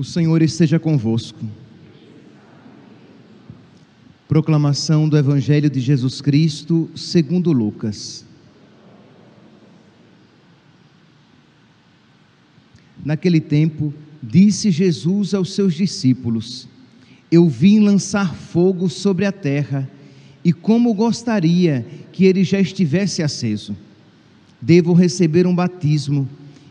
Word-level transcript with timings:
O 0.00 0.02
Senhor 0.02 0.40
esteja 0.40 0.78
convosco. 0.78 1.46
Proclamação 4.26 5.06
do 5.06 5.14
Evangelho 5.14 5.68
de 5.68 5.78
Jesus 5.78 6.22
Cristo, 6.22 6.88
segundo 6.96 7.52
Lucas. 7.52 8.24
Naquele 13.04 13.42
tempo, 13.42 13.92
disse 14.22 14.70
Jesus 14.70 15.34
aos 15.34 15.52
seus 15.52 15.74
discípulos: 15.74 16.66
Eu 17.30 17.46
vim 17.46 17.80
lançar 17.80 18.34
fogo 18.34 18.88
sobre 18.88 19.26
a 19.26 19.32
terra, 19.32 19.86
e 20.42 20.50
como 20.50 20.94
gostaria 20.94 21.86
que 22.10 22.24
ele 22.24 22.42
já 22.42 22.58
estivesse 22.58 23.22
aceso. 23.22 23.76
Devo 24.62 24.94
receber 24.94 25.46
um 25.46 25.54
batismo 25.54 26.26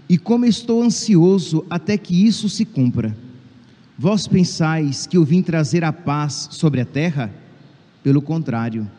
e 0.09 0.17
como 0.17 0.43
estou 0.43 0.81
ansioso 0.81 1.63
até 1.69 1.95
que 1.95 2.25
isso 2.25 2.49
se 2.49 2.65
cumpra. 2.65 3.15
Vós 3.97 4.27
pensais 4.27 5.05
que 5.05 5.15
eu 5.15 5.23
vim 5.23 5.43
trazer 5.43 5.83
a 5.83 5.93
paz 5.93 6.49
sobre 6.51 6.81
a 6.81 6.85
terra? 6.85 7.31
Pelo 8.01 8.19
contrário, 8.19 8.89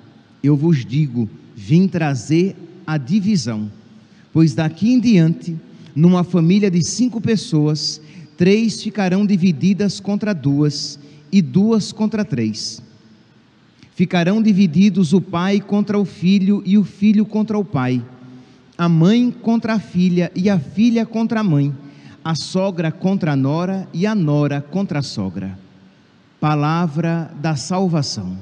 eu 0.40 0.56
vos 0.56 0.84
digo, 0.84 1.28
vim 1.56 1.88
trazer 1.88 2.54
a 2.86 2.96
divisão. 2.96 3.72
Pois 4.32 4.54
daqui 4.54 4.92
em 4.92 5.00
diante, 5.00 5.56
numa 5.96 6.22
família 6.22 6.70
de 6.70 6.84
cinco 6.84 7.20
pessoas, 7.20 8.00
três 8.36 8.80
ficarão 8.80 9.26
divididas 9.26 9.98
contra 9.98 10.32
duas, 10.32 10.96
e 11.32 11.42
duas 11.42 11.90
contra 11.90 12.24
três. 12.24 12.80
Ficarão 13.94 14.40
divididos 14.40 15.12
o 15.12 15.20
pai 15.20 15.60
contra 15.60 15.98
o 15.98 16.04
filho, 16.04 16.62
e 16.64 16.78
o 16.78 16.84
filho 16.84 17.26
contra 17.26 17.58
o 17.58 17.64
pai 17.64 18.00
a 18.80 18.88
mãe 18.88 19.30
contra 19.30 19.74
a 19.74 19.78
filha 19.78 20.32
e 20.34 20.48
a 20.48 20.58
filha 20.58 21.04
contra 21.04 21.40
a 21.40 21.44
mãe, 21.44 21.76
a 22.24 22.34
sogra 22.34 22.90
contra 22.90 23.32
a 23.32 23.36
nora 23.36 23.86
e 23.92 24.06
a 24.06 24.14
nora 24.14 24.62
contra 24.62 25.00
a 25.00 25.02
sogra. 25.02 25.58
Palavra 26.40 27.30
da 27.38 27.54
salvação. 27.56 28.38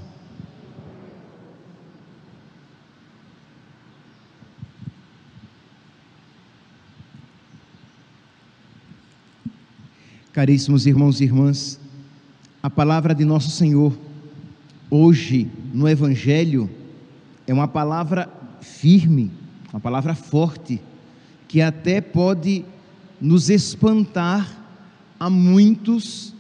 Caríssimos 10.33 10.87
irmãos 10.87 11.21
e 11.21 11.25
irmãs, 11.25 11.81
a 12.63 12.71
palavra 12.71 13.13
de 13.13 13.25
nosso 13.25 13.51
Senhor, 13.51 13.99
hoje 14.89 15.51
no 15.75 15.89
Evangelho, 15.89 16.71
é 17.45 17.53
uma 17.53 17.67
palavra 17.67 18.33
firme, 18.61 19.33
uma 19.73 19.81
palavra 19.81 20.15
forte, 20.15 20.81
que 21.47 21.61
até 21.61 22.01
pode 22.01 22.65
nos 23.21 23.51
espantar 23.51 24.57
a 25.19 25.29
muitos 25.29 26.35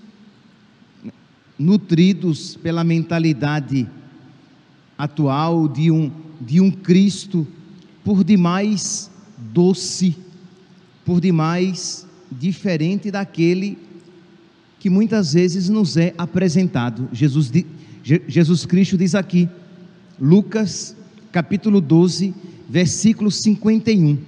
nutridos 1.59 2.57
pela 2.57 2.85
mentalidade 2.85 3.89
atual 4.97 5.69
de 5.69 5.91
um, 5.91 6.11
de 6.41 6.61
um 6.61 6.71
Cristo 6.71 7.47
por 8.05 8.23
demais 8.23 9.11
doce, 9.37 10.17
por 11.05 11.21
demais 11.21 12.07
diferente 12.31 13.11
daquele 13.11 13.79
que 14.79 14.89
muitas 14.89 15.33
vezes 15.33 15.69
nos 15.69 15.97
é 15.97 16.15
apresentado. 16.17 17.09
Jesus, 17.13 17.51
Jesus 18.03 18.65
Cristo 18.65 18.97
diz 18.97 19.15
aqui, 19.15 19.49
Lucas 20.21 20.97
capítulo 21.33 21.81
12, 21.81 22.35
versículo 22.69 23.31
51. 23.31 24.19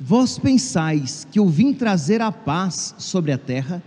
Vós 0.00 0.38
pensais 0.38 1.26
que 1.30 1.38
eu 1.38 1.48
vim 1.48 1.72
trazer 1.72 2.20
a 2.20 2.32
paz 2.32 2.94
sobre 2.98 3.32
a 3.32 3.38
terra? 3.38 3.82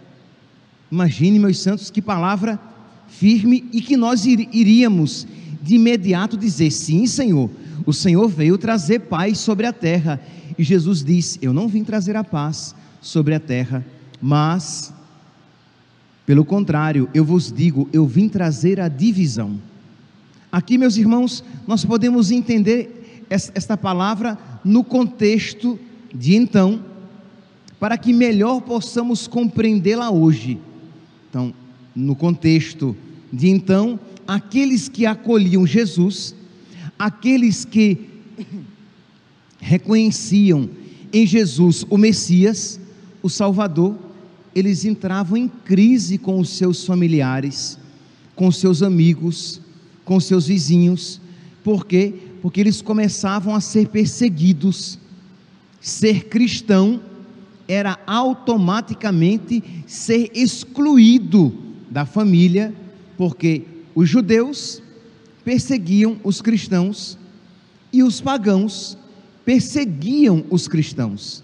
Imagine, 0.92 1.38
meus 1.38 1.60
santos, 1.60 1.92
que 1.92 2.02
palavra 2.02 2.60
firme 3.08 3.66
e 3.74 3.82
que 3.82 3.98
nós 3.98 4.26
iríamos 4.26 5.28
de 5.62 5.76
imediato 5.76 6.38
dizer: 6.38 6.72
Sim, 6.72 7.06
Senhor, 7.06 7.50
o 7.86 7.94
Senhor 7.94 8.28
veio 8.28 8.58
trazer 8.58 9.02
paz 9.02 9.38
sobre 9.40 9.66
a 9.68 9.74
terra. 9.74 10.20
E 10.58 10.64
Jesus 10.64 11.04
disse: 11.04 11.38
Eu 11.42 11.54
não 11.54 11.68
vim 11.68 11.84
trazer 11.84 12.16
a 12.16 12.24
paz 12.24 12.74
sobre 13.02 13.36
a 13.36 13.40
terra, 13.40 13.86
mas, 14.22 14.94
pelo 16.26 16.44
contrário, 16.44 17.10
eu 17.14 17.24
vos 17.24 17.52
digo, 17.52 17.88
eu 17.94 18.06
vim 18.06 18.28
trazer 18.28 18.80
a 18.80 18.88
divisão. 18.88 19.60
Aqui, 20.52 20.78
meus 20.78 20.98
irmãos, 20.98 21.44
nós 21.68 21.86
podemos 21.86 22.32
entender 22.32 22.99
esta 23.30 23.78
palavra 23.78 24.38
no 24.64 24.84
contexto 24.84 25.80
de 26.14 26.36
então, 26.36 26.84
para 27.80 27.98
que 27.98 28.12
melhor 28.12 28.62
possamos 28.62 29.28
compreendê-la 29.28 30.10
hoje. 30.10 30.60
Então, 31.30 31.54
no 31.96 32.16
contexto 32.16 32.96
de 33.32 33.50
então, 33.50 34.00
aqueles 34.28 34.90
que 34.90 35.06
acolhiam 35.06 35.66
Jesus, 35.66 36.36
aqueles 36.98 37.64
que 37.64 38.10
reconheciam 39.60 40.70
em 41.14 41.26
Jesus 41.26 41.86
o 41.90 41.98
Messias, 41.98 42.80
o 43.22 43.30
Salvador, 43.30 43.96
eles 44.56 44.86
entravam 44.86 45.38
em 45.38 45.48
crise 45.48 46.18
com 46.18 46.40
os 46.40 46.50
seus 46.50 46.86
familiares, 46.86 47.78
com 48.36 48.52
seus 48.52 48.82
amigos, 48.82 49.62
com 50.04 50.20
seus 50.20 50.48
vizinhos, 50.48 51.22
porque 51.64 52.16
porque 52.42 52.60
eles 52.60 52.82
começavam 52.82 53.54
a 53.54 53.62
ser 53.62 53.90
perseguidos. 53.90 54.98
Ser 55.82 56.26
cristão 56.26 57.02
era 57.68 58.00
automaticamente 58.06 59.64
ser 59.86 60.32
excluído 60.34 61.54
da 61.90 62.06
família, 62.06 62.74
porque 63.18 63.64
os 63.94 64.10
judeus 64.10 64.82
perseguiam 65.44 66.20
os 66.24 66.42
cristãos 66.42 67.18
e 67.92 68.04
os 68.04 68.22
pagãos 68.22 68.98
perseguiam 69.46 70.46
os 70.50 70.68
cristãos. 70.68 71.44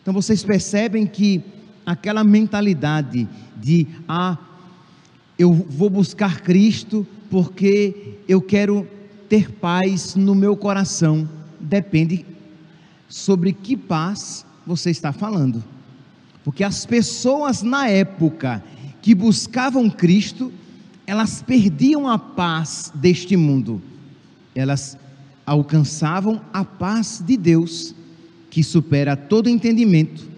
Então 0.00 0.12
vocês 0.12 0.42
percebem 0.44 1.06
que 1.06 1.42
aquela 1.84 2.22
mentalidade 2.22 3.28
de 3.56 3.86
ah, 4.06 4.38
eu 5.38 5.52
vou 5.52 5.90
buscar 5.90 6.40
Cristo 6.40 7.06
porque 7.30 8.18
eu 8.28 8.40
quero 8.40 8.86
ter 9.32 9.50
paz 9.50 10.14
no 10.14 10.34
meu 10.34 10.54
coração 10.54 11.26
depende 11.58 12.26
sobre 13.08 13.54
que 13.54 13.78
paz 13.78 14.44
você 14.66 14.90
está 14.90 15.10
falando. 15.10 15.64
Porque 16.44 16.62
as 16.62 16.84
pessoas 16.84 17.62
na 17.62 17.88
época 17.88 18.62
que 19.00 19.14
buscavam 19.14 19.88
Cristo, 19.88 20.52
elas 21.06 21.40
perdiam 21.40 22.06
a 22.06 22.18
paz 22.18 22.92
deste 22.94 23.34
mundo. 23.34 23.80
Elas 24.54 24.98
alcançavam 25.46 26.38
a 26.52 26.62
paz 26.62 27.24
de 27.26 27.38
Deus, 27.38 27.94
que 28.50 28.62
supera 28.62 29.16
todo 29.16 29.48
entendimento. 29.48 30.28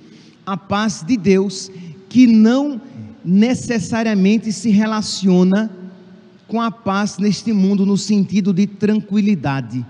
A 0.46 0.56
paz 0.56 1.02
de 1.04 1.16
Deus 1.16 1.68
que 2.08 2.28
não 2.28 2.80
necessariamente 3.24 4.52
se 4.52 4.70
relaciona 4.70 5.68
com 6.54 6.60
a 6.60 6.70
paz 6.70 7.18
neste 7.18 7.52
mundo 7.52 7.84
no 7.84 7.98
sentido 7.98 8.52
de 8.52 8.64
tranquilidade. 8.64 9.84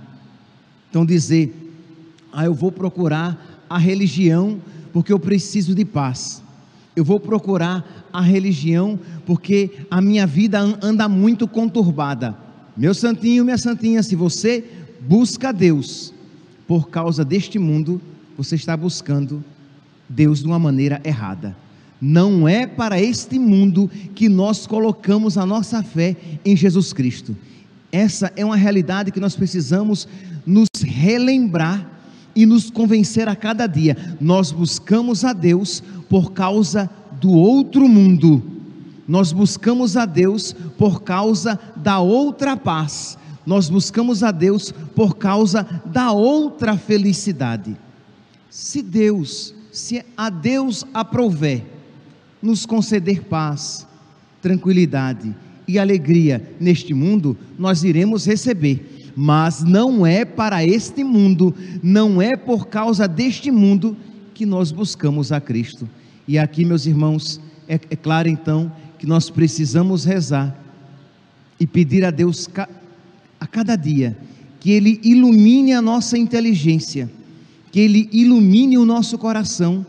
Então 0.89 1.05
dizer, 1.05 1.55
ah, 2.33 2.47
eu 2.47 2.55
vou 2.55 2.73
procurar 2.73 3.67
a 3.69 3.77
religião 3.77 4.59
porque 4.91 5.13
eu 5.13 5.21
preciso 5.21 5.75
de 5.75 5.85
paz. 5.85 6.43
Eu 6.97 7.05
vou 7.05 7.21
procurar 7.21 8.09
a 8.11 8.23
religião 8.23 8.99
porque 9.27 9.73
a 9.91 10.01
minha 10.01 10.27
vida 10.27 10.59
anda 10.81 11.07
muito 11.07 11.47
conturbada. 11.47 12.35
Meu 12.75 12.95
santinho, 12.95 13.45
minha 13.45 13.59
santinha, 13.59 14.03
se 14.03 14.17
você 14.17 14.65
busca 15.03 15.53
Deus 15.53 16.15
por 16.67 16.89
causa 16.89 17.27
deste 17.27 17.59
mundo, 17.59 18.01
você 18.39 18.55
está 18.55 18.75
buscando 18.75 19.45
Deus 20.09 20.39
de 20.41 20.47
uma 20.47 20.59
maneira 20.59 20.99
errada. 21.05 21.55
Não 22.01 22.47
é 22.49 22.67
para 22.67 23.01
este 23.01 23.39
mundo 23.39 23.91
que 24.15 24.29
nós 24.29 24.67
colocamos 24.67 25.39
a 25.39 25.47
nossa 25.47 25.83
fé 25.83 26.17
em 26.45 26.57
Jesus 26.57 26.93
Cristo. 26.93 27.37
Essa 27.91 28.33
é 28.37 28.45
uma 28.45 28.57
realidade 28.57 29.13
que 29.13 29.21
nós 29.21 29.37
precisamos 29.37 30.09
nos 30.45 30.69
relembrar 30.85 31.89
e 32.35 32.45
nos 32.45 32.71
convencer 32.71 33.29
a 33.29 33.37
cada 33.37 33.67
dia. 33.67 34.17
Nós 34.21 34.51
buscamos 34.51 35.25
a 35.25 35.33
Deus 35.33 35.83
por 36.09 36.33
causa 36.33 36.91
do 37.21 37.31
outro 37.31 37.89
mundo. 37.89 38.43
Nós 39.07 39.33
buscamos 39.33 39.97
a 39.97 40.07
Deus 40.07 40.53
por 40.77 41.03
causa 41.03 41.59
da 41.77 42.01
outra 42.01 42.57
paz. 42.57 43.17
Nós 43.47 43.69
buscamos 43.69 44.23
a 44.23 44.31
Deus 44.31 44.73
por 44.73 45.17
causa 45.17 45.67
da 45.85 46.11
outra 46.11 46.77
felicidade. 46.77 47.77
Se 48.51 48.83
Deus, 48.83 49.55
se 49.71 50.05
a 50.17 50.31
Deus 50.31 50.85
aprover 50.95 51.74
nos 52.45 52.67
conceder 52.67 53.23
paz, 53.23 53.87
tranquilidade 54.43 55.35
e 55.67 55.79
alegria 55.79 56.55
neste 56.61 56.93
mundo, 56.93 57.35
nós 57.59 57.83
iremos 57.83 58.27
receber. 58.27 59.13
Mas 59.17 59.65
não 59.65 60.05
é 60.05 60.27
para 60.27 60.63
este 60.63 61.03
mundo, 61.03 61.55
não 61.83 62.21
é 62.21 62.37
por 62.37 62.67
causa 62.67 63.09
deste 63.09 63.51
mundo 63.51 63.97
que 64.35 64.45
nós 64.45 64.71
buscamos 64.71 65.33
a 65.33 65.41
Cristo. 65.41 65.89
E 66.29 66.39
aqui, 66.39 66.67
meus 66.67 66.85
irmãos, 66.85 67.41
é, 67.67 67.77
é 67.77 67.97
claro 67.97 68.29
então 68.29 68.71
que 68.99 69.07
nós 69.07 69.31
precisamos 69.31 70.05
rezar 70.05 70.55
e 71.59 71.67
pedir 71.67 72.05
a 72.05 72.11
Deus 72.11 72.47
a 73.41 73.47
cada 73.47 73.75
dia 73.75 74.15
que 74.61 74.71
Ele 74.71 75.01
ilumine 75.03 75.73
a 75.73 75.81
nossa 75.81 76.19
inteligência, 76.19 77.11
que 77.73 77.81
Ele 77.81 78.09
ilumine 78.13 78.77
o 78.77 78.85
nosso 78.85 79.17
coração, 79.17 79.87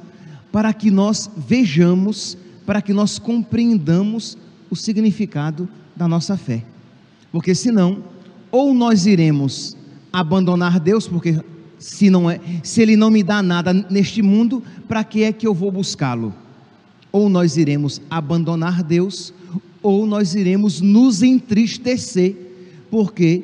para 0.52 0.72
que 0.74 0.90
nós 0.90 1.30
vejamos, 1.36 2.38
para 2.66 2.82
que 2.82 2.94
nós 2.94 3.20
compreendamos 3.20 4.38
o 4.70 4.76
significado 4.76 5.70
da 5.96 6.08
nossa 6.08 6.36
fé. 6.36 6.64
Porque 7.32 7.54
senão, 7.54 8.04
ou 8.52 8.74
nós 8.74 9.06
iremos 9.06 9.78
abandonar 10.12 10.80
Deus, 10.80 11.08
porque 11.08 11.40
se 11.78 12.10
não 12.10 12.30
é, 12.30 12.40
se 12.64 12.82
ele 12.82 12.96
não 12.96 13.12
me 13.12 13.22
dá 13.22 13.44
nada 13.44 13.74
neste 13.74 14.22
mundo, 14.22 14.64
para 14.88 15.04
que 15.04 15.24
é 15.24 15.32
que 15.32 15.46
eu 15.46 15.54
vou 15.54 15.72
buscá-lo? 15.72 16.34
Ou 17.12 17.30
nós 17.30 17.58
iremos 17.58 18.02
abandonar 18.10 18.84
Deus, 18.84 19.34
ou 19.82 20.06
nós 20.06 20.34
iremos 20.34 20.82
nos 20.82 21.22
entristecer, 21.22 22.36
porque 22.90 23.44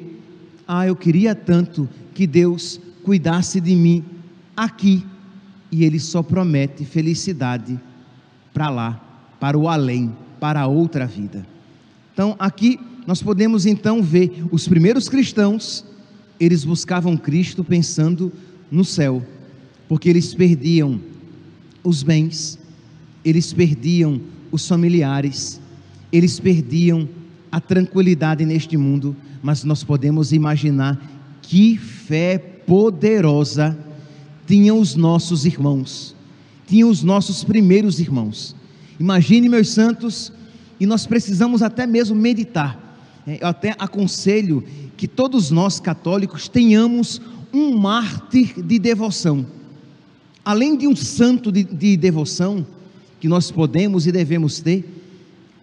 ah, 0.68 0.88
eu 0.88 0.96
queria 0.96 1.36
tanto 1.36 1.88
que 2.14 2.26
Deus 2.26 2.80
cuidasse 3.04 3.60
de 3.60 3.76
mim 3.76 4.04
aqui, 4.56 5.06
e 5.72 5.84
ele 5.84 6.00
só 6.00 6.24
promete 6.24 6.84
felicidade 6.84 7.80
para 8.54 8.70
lá, 8.70 9.11
para 9.42 9.58
o 9.58 9.68
além, 9.68 10.16
para 10.40 10.62
a 10.62 10.68
outra 10.68 11.06
vida. 11.06 11.46
Então, 12.14 12.36
aqui 12.40 12.80
nós 13.06 13.22
podemos 13.22 13.66
então 13.66 14.02
ver 14.02 14.46
os 14.52 14.68
primeiros 14.68 15.10
cristãos 15.10 15.84
eles 16.42 16.64
buscavam 16.66 17.16
Cristo 17.16 17.64
pensando 17.64 18.32
no 18.72 18.84
céu, 18.84 19.24
porque 19.88 20.10
eles 20.10 20.34
perdiam 20.34 21.00
os 21.84 22.02
bens, 22.02 22.58
eles 23.24 23.54
perdiam 23.54 24.20
os 24.52 24.68
familiares, 24.68 25.62
eles 26.12 26.40
perdiam 26.40 27.08
a 27.52 27.62
tranquilidade 27.62 28.44
neste 28.44 28.76
mundo, 28.76 29.16
mas 29.44 29.64
nós 29.64 29.84
podemos 29.84 30.32
imaginar 30.32 31.00
que 31.44 31.78
fé 31.78 32.40
poderosa 32.40 33.78
tinham 34.48 34.80
os 34.80 34.96
nossos 34.96 35.46
irmãos, 35.46 36.16
tinham 36.66 36.90
os 36.90 37.04
nossos 37.04 37.44
primeiros 37.44 38.00
irmãos. 38.00 38.56
Imagine, 39.02 39.50
meus 39.50 39.70
santos, 39.70 40.32
e 40.80 40.86
nós 40.86 41.08
precisamos 41.08 41.64
até 41.64 41.88
mesmo 41.88 42.16
meditar. 42.16 42.80
É, 43.26 43.40
eu 43.42 43.48
até 43.48 43.76
aconselho 43.80 44.64
que 44.96 45.08
todos 45.08 45.50
nós 45.50 45.80
católicos 45.80 46.48
tenhamos 46.48 47.20
um 47.52 47.76
mártir 47.76 48.62
de 48.62 48.78
devoção. 48.78 49.44
Além 50.46 50.78
de 50.78 50.88
um 50.88 50.96
santo 50.96 51.52
de, 51.52 51.64
de 51.64 51.98
devoção, 51.98 52.64
que 53.20 53.28
nós 53.28 53.50
podemos 53.50 54.06
e 54.06 54.12
devemos 54.12 54.60
ter, 54.60 54.88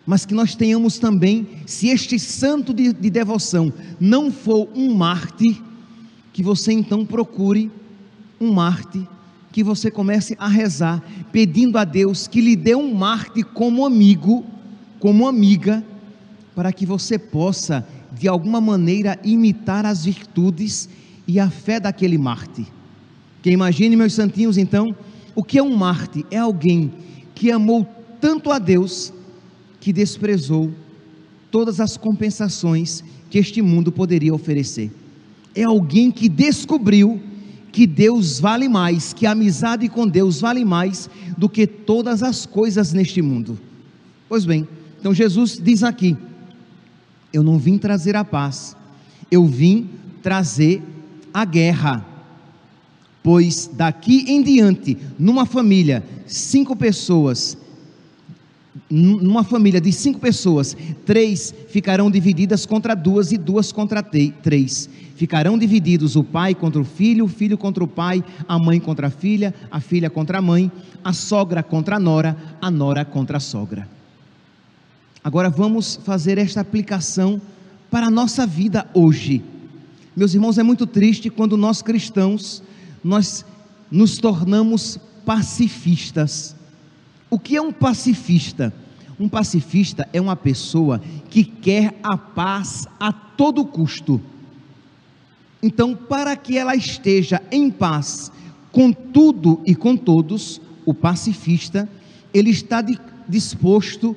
mas 0.04 0.26
que 0.26 0.34
nós 0.34 0.56
tenhamos 0.56 0.98
também, 0.98 1.46
se 1.64 1.90
este 1.90 2.18
santo 2.18 2.74
de, 2.74 2.92
de 2.92 3.08
devoção 3.08 3.72
não 4.00 4.32
for 4.32 4.68
um 4.74 4.92
mártir, 4.92 5.62
que 6.32 6.42
você 6.42 6.72
então 6.72 7.06
procure 7.06 7.70
um 8.40 8.52
mártir, 8.52 9.06
que 9.50 9.62
você 9.62 9.90
comece 9.90 10.36
a 10.38 10.48
rezar, 10.48 11.02
pedindo 11.32 11.78
a 11.78 11.84
Deus 11.84 12.26
que 12.26 12.40
lhe 12.40 12.54
dê 12.54 12.74
um 12.74 12.94
mártir 12.94 13.44
como 13.46 13.84
amigo, 13.84 14.44
como 14.98 15.26
amiga, 15.26 15.84
para 16.54 16.72
que 16.72 16.84
você 16.84 17.18
possa 17.18 17.86
de 18.12 18.28
alguma 18.28 18.60
maneira 18.60 19.18
imitar 19.22 19.86
as 19.86 20.04
virtudes 20.04 20.88
e 21.26 21.38
a 21.38 21.50
fé 21.50 21.78
daquele 21.78 22.18
Marte. 22.18 22.66
Que 23.42 23.50
imagine, 23.50 23.96
meus 23.96 24.14
santinhos, 24.14 24.58
então, 24.58 24.94
o 25.34 25.44
que 25.44 25.58
é 25.58 25.62
um 25.62 25.76
Marte? 25.76 26.26
É 26.30 26.38
alguém 26.38 26.92
que 27.34 27.50
amou 27.50 27.86
tanto 28.20 28.50
a 28.50 28.58
Deus 28.58 29.12
que 29.80 29.92
desprezou 29.92 30.72
todas 31.50 31.80
as 31.80 31.96
compensações 31.96 33.04
que 33.30 33.38
este 33.38 33.62
mundo 33.62 33.92
poderia 33.92 34.34
oferecer. 34.34 34.90
É 35.54 35.62
alguém 35.62 36.10
que 36.10 36.28
descobriu 36.28 37.20
que 37.72 37.86
Deus 37.86 38.40
vale 38.40 38.68
mais, 38.68 39.12
que 39.12 39.26
a 39.26 39.32
amizade 39.32 39.88
com 39.88 40.06
Deus 40.06 40.40
vale 40.40 40.64
mais 40.64 41.08
do 41.36 41.48
que 41.48 41.66
todas 41.66 42.22
as 42.22 42.46
coisas 42.46 42.92
neste 42.92 43.22
mundo. 43.22 43.58
Pois 44.28 44.44
bem, 44.44 44.66
então 44.98 45.14
Jesus 45.14 45.60
diz 45.62 45.82
aqui: 45.82 46.16
eu 47.32 47.42
não 47.42 47.58
vim 47.58 47.78
trazer 47.78 48.16
a 48.16 48.24
paz, 48.24 48.76
eu 49.30 49.46
vim 49.46 49.88
trazer 50.22 50.82
a 51.32 51.44
guerra. 51.44 52.04
Pois 53.22 53.70
daqui 53.72 54.24
em 54.28 54.42
diante, 54.42 54.96
numa 55.18 55.44
família, 55.44 56.04
cinco 56.26 56.74
pessoas, 56.74 57.58
numa 58.88 59.44
família 59.44 59.80
de 59.80 59.92
cinco 59.92 60.18
pessoas, 60.18 60.76
três 61.04 61.54
ficarão 61.68 62.10
divididas 62.10 62.64
contra 62.64 62.94
duas 62.94 63.32
e 63.32 63.36
duas 63.36 63.70
contra 63.70 64.02
três. 64.02 64.88
Ficarão 65.18 65.58
divididos 65.58 66.14
o 66.14 66.22
pai 66.22 66.54
contra 66.54 66.80
o 66.80 66.84
filho, 66.84 67.24
o 67.24 67.28
filho 67.28 67.58
contra 67.58 67.82
o 67.82 67.88
pai, 67.88 68.22
a 68.46 68.56
mãe 68.56 68.78
contra 68.78 69.08
a 69.08 69.10
filha, 69.10 69.52
a 69.68 69.80
filha 69.80 70.08
contra 70.08 70.38
a 70.38 70.40
mãe, 70.40 70.70
a 71.02 71.12
sogra 71.12 71.60
contra 71.60 71.96
a 71.96 71.98
nora, 71.98 72.36
a 72.62 72.70
nora 72.70 73.04
contra 73.04 73.38
a 73.38 73.40
sogra. 73.40 73.88
Agora 75.24 75.50
vamos 75.50 75.98
fazer 76.04 76.38
esta 76.38 76.60
aplicação 76.60 77.42
para 77.90 78.06
a 78.06 78.10
nossa 78.12 78.46
vida 78.46 78.88
hoje. 78.94 79.42
Meus 80.14 80.34
irmãos, 80.34 80.56
é 80.56 80.62
muito 80.62 80.86
triste 80.86 81.28
quando 81.30 81.56
nós 81.56 81.82
cristãos 81.82 82.62
nós 83.02 83.44
nos 83.90 84.18
tornamos 84.18 85.00
pacifistas. 85.26 86.54
O 87.28 87.40
que 87.40 87.56
é 87.56 87.60
um 87.60 87.72
pacifista? 87.72 88.72
Um 89.18 89.28
pacifista 89.28 90.08
é 90.12 90.20
uma 90.20 90.36
pessoa 90.36 91.00
que 91.28 91.42
quer 91.42 91.98
a 92.04 92.16
paz 92.16 92.86
a 93.00 93.12
todo 93.12 93.64
custo. 93.64 94.22
Então, 95.62 95.94
para 95.94 96.36
que 96.36 96.56
ela 96.56 96.76
esteja 96.76 97.42
em 97.50 97.70
paz 97.70 98.30
com 98.70 98.92
tudo 98.92 99.60
e 99.66 99.74
com 99.74 99.96
todos, 99.96 100.60
o 100.86 100.94
pacifista, 100.94 101.88
ele 102.32 102.50
está 102.50 102.84
disposto 103.28 104.16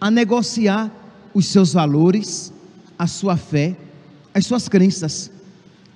a 0.00 0.10
negociar 0.10 0.90
os 1.34 1.46
seus 1.46 1.72
valores, 1.72 2.52
a 2.98 3.06
sua 3.06 3.36
fé, 3.36 3.76
as 4.34 4.46
suas 4.46 4.68
crenças. 4.68 5.30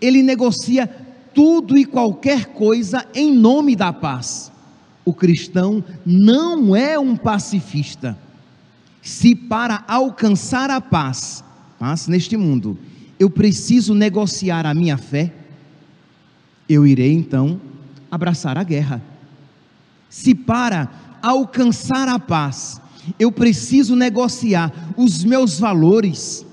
Ele 0.00 0.22
negocia 0.22 0.86
tudo 1.34 1.76
e 1.76 1.84
qualquer 1.84 2.46
coisa 2.46 3.06
em 3.14 3.32
nome 3.32 3.76
da 3.76 3.92
paz. 3.92 4.50
O 5.04 5.12
cristão 5.12 5.84
não 6.04 6.74
é 6.74 6.98
um 6.98 7.16
pacifista. 7.16 8.18
Se 9.02 9.34
para 9.34 9.84
alcançar 9.86 10.70
a 10.70 10.80
paz, 10.80 11.44
paz 11.78 12.08
neste 12.08 12.36
mundo, 12.36 12.76
eu 13.18 13.30
preciso 13.30 13.94
negociar 13.94 14.66
a 14.66 14.74
minha 14.74 14.96
fé, 14.96 15.32
eu 16.68 16.86
irei 16.86 17.12
então 17.12 17.60
abraçar 18.10 18.58
a 18.58 18.64
guerra. 18.64 19.02
Se 20.08 20.34
para 20.34 20.90
alcançar 21.22 22.08
a 22.08 22.18
paz, 22.18 22.80
eu 23.18 23.30
preciso 23.30 23.94
negociar 23.94 24.72
os 24.96 25.24
meus 25.24 25.58
valores, 25.58 26.44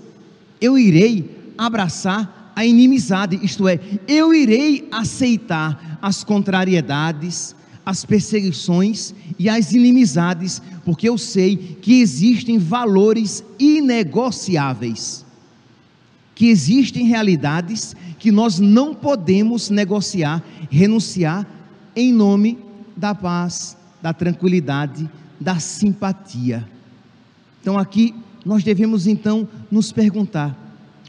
eu 0.62 0.78
irei 0.78 1.54
abraçar 1.58 2.52
a 2.56 2.66
inimizade, 2.66 3.40
isto 3.42 3.68
é, 3.68 3.80
eu 4.08 4.34
irei 4.34 4.88
aceitar 4.92 5.98
as 6.02 6.24
contrariedades, 6.24 7.56
as 7.86 8.06
perseguições 8.06 9.14
e 9.38 9.50
as 9.50 9.74
inimizades, 9.74 10.62
porque 10.86 11.10
eu 11.10 11.18
sei 11.18 11.58
que 11.82 12.00
existem 12.00 12.58
valores 12.58 13.44
inegociáveis, 13.60 15.23
que 16.36 16.48
existem 16.48 17.06
realidades 17.06 17.96
que 18.18 18.32
nós 18.32 18.60
não 18.60 18.94
podemos 18.94 19.70
negociar, 19.70 20.44
renunciar 20.70 21.46
em 21.96 22.12
nome 22.12 22.58
da 22.96 23.14
paz, 23.14 23.78
da 24.02 24.14
tranquilidade, 24.14 25.10
da 25.40 25.60
simpatia. 25.60 26.68
Então 27.62 27.78
aqui 27.78 28.16
nós 28.46 28.64
devemos 28.64 29.08
então 29.08 29.48
nos 29.70 29.92
perguntar: 29.92 30.58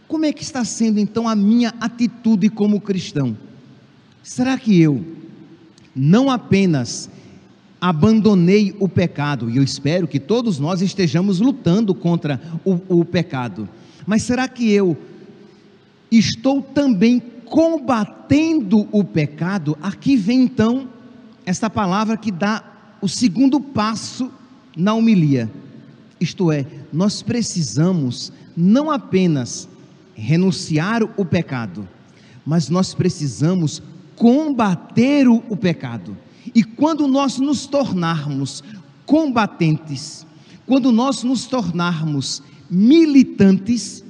como 0.07 0.25
é 0.25 0.33
que 0.33 0.43
está 0.43 0.65
sendo 0.65 0.99
então 0.99 1.29
a 1.29 1.35
minha 1.35 1.73
atitude 1.81 2.49
como 2.49 2.81
cristão? 2.81 3.37
Será 4.23 4.59
que 4.59 4.81
eu 4.81 5.05
não 5.95 6.31
apenas 6.31 7.11
abandonei 7.81 8.75
o 8.81 8.89
pecado, 8.89 9.51
e 9.51 9.59
eu 9.59 9.63
espero 9.63 10.09
que 10.09 10.19
todos 10.19 10.59
nós 10.59 10.81
estejamos 10.81 11.39
lutando 11.39 11.95
contra 11.95 12.41
o, 12.65 13.01
o 13.01 13.05
pecado, 13.05 13.69
mas 14.07 14.23
será 14.23 14.49
que 14.49 14.71
eu 14.71 14.97
estou 16.19 16.63
também 16.63 17.21
combatendo 17.47 18.89
o 18.91 19.05
pecado? 19.05 19.77
Aqui 19.83 20.17
vem 20.17 20.43
então 20.43 20.89
esta 21.47 21.69
palavra 21.69 22.17
que 22.17 22.31
dá 22.31 22.65
o 23.01 23.09
segundo 23.09 23.61
passo 23.61 24.31
na 24.77 24.95
homilia. 24.95 25.51
Isto 26.21 26.51
é, 26.51 26.67
nós 26.93 27.23
precisamos 27.23 28.33
não 28.57 28.91
apenas 28.91 29.69
renunciar 30.15 31.03
o 31.03 31.25
pecado, 31.25 31.89
mas 32.47 32.69
nós 32.69 32.95
precisamos 32.95 33.83
combater 34.17 35.29
o, 35.29 35.43
o 35.49 35.57
pecado. 35.57 36.17
E 36.55 36.63
quando 36.63 37.07
nós 37.07 37.39
nos 37.39 37.67
tornarmos 37.67 38.63
combatentes, 39.05 40.27
quando 40.67 40.91
nós 40.91 41.23
nos 41.23 41.47
tornarmos 41.47 42.43
militantes, 42.71 44.05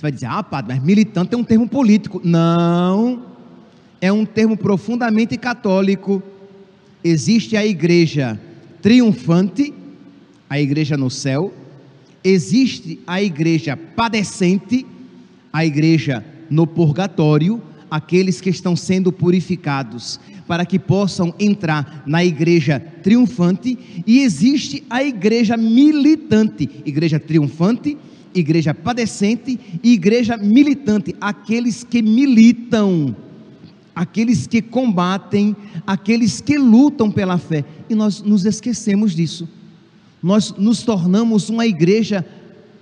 você 0.00 0.02
vai 0.02 0.12
dizer, 0.12 0.26
ah, 0.30 0.42
padre, 0.42 0.72
mas 0.74 0.82
militante 0.82 1.34
é 1.34 1.36
um 1.36 1.44
termo 1.44 1.68
político. 1.68 2.22
Não, 2.24 3.22
é 4.00 4.10
um 4.10 4.24
termo 4.24 4.56
profundamente 4.56 5.36
católico. 5.36 6.22
Existe 7.04 7.54
a 7.54 7.66
igreja 7.66 8.40
triunfante, 8.80 9.74
a 10.48 10.58
igreja 10.58 10.96
no 10.96 11.10
céu, 11.10 11.52
existe 12.24 12.98
a 13.06 13.22
igreja 13.22 13.76
padecente, 13.76 14.86
a 15.52 15.66
igreja 15.66 16.24
no 16.48 16.66
purgatório, 16.66 17.60
aqueles 17.90 18.40
que 18.40 18.48
estão 18.48 18.74
sendo 18.74 19.12
purificados 19.12 20.18
para 20.46 20.64
que 20.64 20.78
possam 20.78 21.34
entrar 21.38 22.04
na 22.06 22.24
igreja 22.24 22.80
triunfante, 23.02 23.78
e 24.06 24.20
existe 24.20 24.82
a 24.88 25.04
igreja 25.04 25.58
militante, 25.58 26.68
igreja 26.86 27.20
triunfante, 27.20 27.98
igreja 28.34 28.74
padecente 28.74 29.58
e 29.82 29.92
igreja 29.92 30.36
militante, 30.36 31.14
aqueles 31.20 31.84
que 31.84 32.02
militam, 32.02 33.14
aqueles 33.94 34.46
que 34.46 34.62
combatem, 34.62 35.54
aqueles 35.86 36.40
que 36.40 36.56
lutam 36.56 37.10
pela 37.10 37.38
fé, 37.38 37.64
e 37.88 37.94
nós 37.94 38.22
nos 38.22 38.44
esquecemos 38.44 39.14
disso. 39.14 39.48
Nós 40.22 40.54
nos 40.56 40.82
tornamos 40.82 41.48
uma 41.48 41.66
igreja 41.66 42.24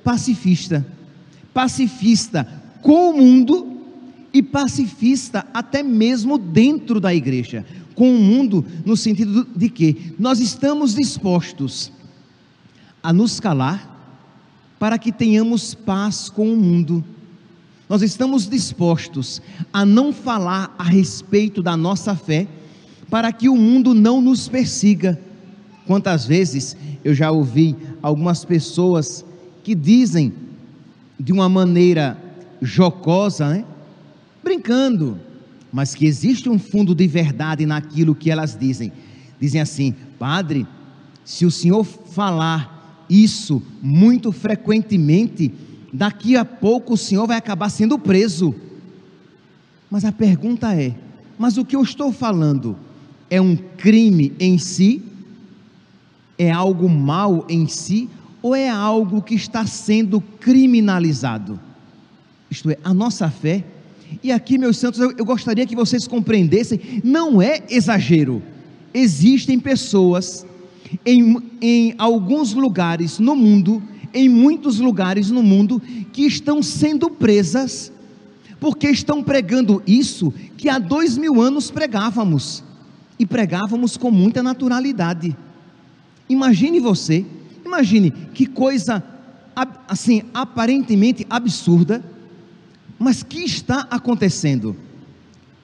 pacifista, 0.05 0.87
pacifista 1.55 2.47
com 2.83 3.11
o 3.11 3.17
mundo 3.17 3.79
e 4.33 4.43
pacifista 4.43 5.47
até 5.53 5.83
mesmo 5.83 6.39
dentro 6.39 7.01
da 7.01 7.15
igreja, 7.15 7.65
com 7.95 8.15
o 8.15 8.19
mundo 8.19 8.65
no 8.85 8.97
sentido 8.97 9.47
de 9.57 9.69
que 9.69 10.15
nós 10.19 10.41
estamos 10.41 10.95
dispostos 10.95 11.93
a 13.03 13.13
nos 13.13 13.41
calar 13.41 13.98
para 14.79 14.99
que 14.99 15.11
tenhamos 15.11 15.75
paz 15.75 16.29
com 16.29 16.53
o 16.53 16.57
mundo. 16.57 17.05
Nós 17.89 18.03
estamos 18.03 18.49
dispostos 18.49 19.41
a 19.73 19.85
não 19.85 20.13
falar 20.13 20.75
a 20.79 20.85
respeito 20.85 21.63
da 21.63 21.77
nossa 21.77 22.15
fé 22.15 22.47
para 23.11 23.33
que 23.33 23.49
o 23.49 23.57
mundo 23.57 23.95
não 23.95 24.21
nos 24.21 24.49
persiga. 24.49 25.19
Quantas 25.87 26.27
vezes 26.27 26.77
eu 27.03 27.15
já 27.15 27.31
ouvi 27.31 27.75
algumas 28.03 28.45
pessoas 28.45 29.25
que 29.65 29.75
dizem 29.75 30.33
de 31.19 31.33
uma 31.33 31.49
maneira 31.49 32.17
jocosa, 32.61 33.49
né? 33.49 33.65
brincando, 34.43 35.19
mas 35.73 35.95
que 35.95 36.07
existe 36.07 36.49
um 36.49 36.59
fundo 36.59 36.95
de 36.95 37.07
verdade 37.07 37.67
naquilo 37.67 38.15
que 38.15 38.31
elas 38.31 38.57
dizem. 38.59 38.93
Dizem 39.41 39.61
assim: 39.61 39.95
Padre, 40.19 40.67
se 41.25 41.45
o 41.45 41.51
senhor 41.51 41.85
falar 41.85 42.78
isso 43.09 43.63
muito 43.83 44.33
frequentemente, 44.33 45.53
daqui 45.93 46.37
a 46.37 46.45
pouco 46.45 46.95
o 46.95 46.97
senhor 46.97 47.27
vai 47.27 47.37
acabar 47.37 47.69
sendo 47.69 47.99
preso. 47.99 48.55
Mas 49.91 50.05
a 50.05 50.13
pergunta 50.13 50.75
é: 50.75 50.95
mas 51.39 51.57
o 51.57 51.65
que 51.65 51.77
eu 51.77 51.83
estou 51.83 52.13
falando 52.13 52.77
é 53.31 53.41
um 53.41 53.57
crime 53.57 54.33
em 54.39 54.59
si? 54.59 55.03
É 56.37 56.51
algo 56.51 56.89
mal 56.89 57.45
em 57.49 57.67
si? 57.67 58.09
Ou 58.41 58.55
é 58.55 58.69
algo 58.69 59.23
que 59.23 59.35
está 59.35 59.67
sendo 59.67 60.21
criminalizado? 60.21 61.59
Isto 62.51 62.71
é, 62.71 62.79
a 62.85 62.95
nossa 62.95 63.29
fé 63.31 63.65
e 64.23 64.33
aqui, 64.33 64.59
meus 64.59 64.79
santos, 64.79 65.01
eu, 65.01 65.13
eu 65.17 65.25
gostaria 65.25 65.67
que 65.67 65.77
vocês 65.77 66.07
compreendessem: 66.07 67.01
não 67.05 67.41
é 67.41 67.63
exagero. 67.69 68.43
Existem 68.93 69.59
pessoas 69.59 70.47
em, 71.05 71.37
em 71.61 71.95
alguns 71.99 72.55
lugares 72.55 73.19
no 73.19 73.35
mundo, 73.35 73.83
em 74.13 74.29
muitos 74.29 74.79
lugares 74.79 75.31
no 75.31 75.43
mundo, 75.43 75.81
que 76.13 76.23
estão 76.23 76.63
sendo 76.63 77.11
presas 77.11 77.93
porque 78.61 78.89
estão 78.89 79.23
pregando 79.23 79.83
isso 79.87 80.33
que 80.57 80.69
há 80.69 80.79
dois 80.79 81.17
mil 81.17 81.41
anos 81.41 81.71
pregávamos 81.71 82.65
e 83.19 83.25
pregávamos 83.25 83.97
com 83.97 84.11
muita 84.11 84.43
naturalidade. 84.43 85.37
Imagine 86.29 86.81
você, 86.81 87.25
imagine 87.65 88.11
que 88.11 88.47
coisa 88.47 89.03
assim 89.89 90.23
aparentemente 90.35 91.27
absurda 91.31 92.05
mas 92.99 93.23
que 93.23 93.39
está 93.45 93.87
acontecendo? 93.91 94.77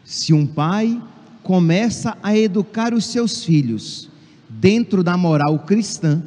Se 0.05 0.33
um 0.33 0.47
pai 0.47 1.03
começa 1.43 2.17
a 2.23 2.37
educar 2.37 2.95
os 2.95 3.07
seus 3.07 3.45
filhos 3.45 4.09
dentro 4.61 5.03
da 5.03 5.17
moral 5.17 5.59
cristã, 5.61 6.23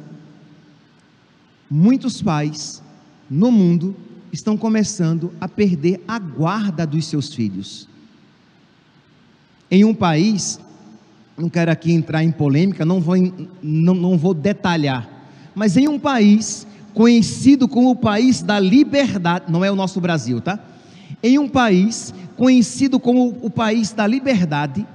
muitos 1.70 2.20
pais 2.22 2.82
no 3.28 3.50
mundo 3.50 3.96
estão 4.32 4.56
começando 4.56 5.32
a 5.40 5.48
perder 5.48 6.02
a 6.06 6.18
guarda 6.18 6.86
dos 6.86 7.06
seus 7.06 7.32
filhos. 7.34 7.88
Em 9.70 9.84
um 9.84 9.94
país, 9.94 10.58
não 11.36 11.48
quero 11.48 11.70
aqui 11.70 11.92
entrar 11.92 12.22
em 12.22 12.30
polêmica, 12.30 12.84
não 12.84 13.00
vou, 13.00 13.16
não, 13.62 13.94
não 13.94 14.18
vou 14.18 14.34
detalhar, 14.34 15.08
mas 15.54 15.76
em 15.76 15.88
um 15.88 15.98
país 15.98 16.66
conhecido 16.94 17.68
como 17.68 17.90
o 17.90 17.96
país 17.96 18.42
da 18.42 18.58
liberdade, 18.58 19.46
não 19.50 19.64
é 19.64 19.70
o 19.70 19.76
nosso 19.76 20.00
Brasil, 20.00 20.40
tá? 20.40 20.58
Em 21.22 21.38
um 21.38 21.48
país 21.48 22.14
conhecido 22.36 23.00
como 23.00 23.36
o 23.42 23.50
país 23.50 23.92
da 23.92 24.06
liberdade, 24.06 24.86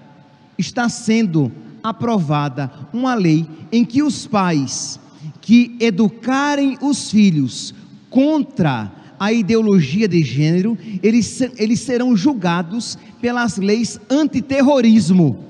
está 0.57 0.87
sendo 0.87 1.51
aprovada 1.83 2.71
uma 2.93 3.13
lei 3.13 3.45
em 3.71 3.83
que 3.83 4.01
os 4.01 4.25
pais 4.25 4.99
que 5.41 5.75
educarem 5.79 6.77
os 6.81 7.11
filhos 7.11 7.73
contra 8.09 8.91
a 9.19 9.31
ideologia 9.31 10.07
de 10.07 10.23
gênero, 10.23 10.77
eles, 11.01 11.41
eles 11.57 11.79
serão 11.81 12.15
julgados 12.15 12.97
pelas 13.21 13.57
leis 13.57 13.99
antiterrorismo. 14.09 15.43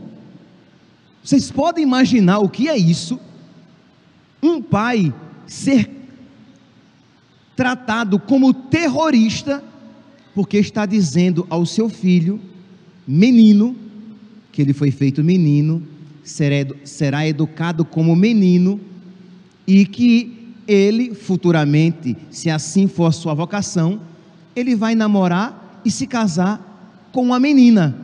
Vocês 1.23 1.49
podem 1.51 1.83
imaginar 1.83 2.39
o 2.39 2.49
que 2.49 2.67
é 2.67 2.77
isso? 2.77 3.19
Um 4.41 4.61
pai 4.61 5.13
ser 5.47 5.89
tratado 7.55 8.19
como 8.19 8.53
terrorista 8.53 9.63
porque 10.33 10.57
está 10.57 10.85
dizendo 10.85 11.45
ao 11.49 11.65
seu 11.65 11.87
filho, 11.89 12.39
menino, 13.07 13.75
que 14.51 14.61
ele 14.61 14.73
foi 14.73 14.91
feito 14.91 15.23
menino, 15.23 15.83
será 16.23 17.27
educado 17.27 17.83
como 17.83 18.15
menino, 18.15 18.79
e 19.67 19.85
que 19.85 20.55
ele 20.67 21.13
futuramente, 21.13 22.15
se 22.29 22.49
assim 22.49 22.87
for 22.87 23.13
sua 23.13 23.33
vocação, 23.33 23.99
ele 24.55 24.75
vai 24.75 24.95
namorar 24.95 25.81
e 25.83 25.91
se 25.91 26.07
casar 26.07 27.09
com 27.11 27.23
uma 27.23 27.39
menina. 27.39 27.95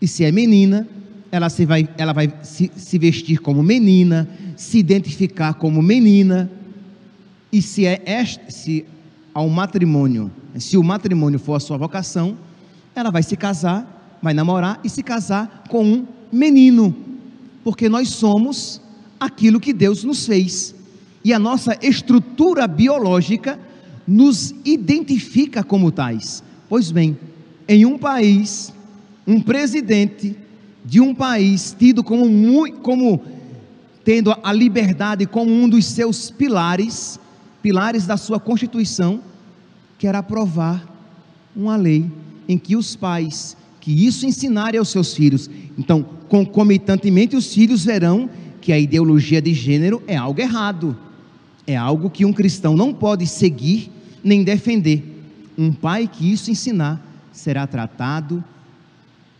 E 0.00 0.06
se 0.06 0.24
é 0.24 0.32
menina, 0.32 0.86
ela, 1.30 1.48
se 1.48 1.64
vai, 1.64 1.88
ela 1.96 2.12
vai 2.12 2.32
se, 2.42 2.70
se 2.76 2.98
vestir 2.98 3.38
como 3.38 3.62
menina, 3.62 4.28
se 4.56 4.78
identificar 4.78 5.54
como 5.54 5.80
menina, 5.82 6.50
e 7.52 7.60
se 7.60 7.86
é 7.86 8.02
esta, 8.04 8.50
se 8.50 8.84
ao 9.34 9.48
matrimônio, 9.48 10.30
se 10.58 10.76
o 10.76 10.82
matrimônio 10.82 11.38
for 11.38 11.54
a 11.54 11.60
sua 11.60 11.76
vocação, 11.76 12.36
ela 12.94 13.10
vai 13.10 13.22
se 13.22 13.36
casar, 13.36 14.01
vai 14.22 14.32
namorar 14.32 14.80
e 14.84 14.88
se 14.88 15.02
casar 15.02 15.64
com 15.68 15.84
um 15.84 16.06
menino, 16.32 16.94
porque 17.64 17.88
nós 17.88 18.08
somos 18.10 18.80
aquilo 19.18 19.60
que 19.60 19.72
Deus 19.72 20.04
nos 20.04 20.24
fez. 20.24 20.74
E 21.24 21.32
a 21.32 21.38
nossa 21.38 21.76
estrutura 21.82 22.66
biológica 22.66 23.58
nos 24.06 24.54
identifica 24.64 25.62
como 25.62 25.90
tais. 25.90 26.42
Pois 26.68 26.90
bem, 26.90 27.18
em 27.68 27.84
um 27.84 27.98
país, 27.98 28.72
um 29.26 29.40
presidente 29.40 30.36
de 30.84 31.00
um 31.00 31.14
país 31.14 31.74
tido 31.78 32.02
como, 32.02 32.28
muito, 32.28 32.78
como 32.78 33.22
tendo 34.04 34.34
a 34.42 34.52
liberdade 34.52 35.26
como 35.26 35.52
um 35.52 35.68
dos 35.68 35.84
seus 35.86 36.30
pilares, 36.30 37.20
pilares 37.60 38.06
da 38.06 38.16
sua 38.16 38.40
Constituição, 38.40 39.20
quer 39.98 40.14
aprovar 40.16 40.84
uma 41.54 41.76
lei 41.76 42.10
em 42.48 42.58
que 42.58 42.74
os 42.74 42.96
pais 42.96 43.56
que 43.82 44.06
isso 44.06 44.24
ensinarem 44.24 44.78
aos 44.78 44.90
seus 44.90 45.12
filhos, 45.12 45.50
então 45.76 46.04
concomitantemente 46.28 47.34
os 47.34 47.52
filhos 47.52 47.84
verão 47.84 48.30
que 48.60 48.72
a 48.72 48.78
ideologia 48.78 49.42
de 49.42 49.52
gênero 49.52 50.00
é 50.06 50.16
algo 50.16 50.40
errado, 50.40 50.96
é 51.66 51.76
algo 51.76 52.08
que 52.08 52.24
um 52.24 52.32
cristão 52.32 52.76
não 52.76 52.94
pode 52.94 53.26
seguir 53.26 53.90
nem 54.22 54.44
defender. 54.44 55.02
Um 55.58 55.72
pai 55.72 56.06
que 56.06 56.32
isso 56.32 56.48
ensinar 56.48 57.04
será 57.32 57.66
tratado 57.66 58.42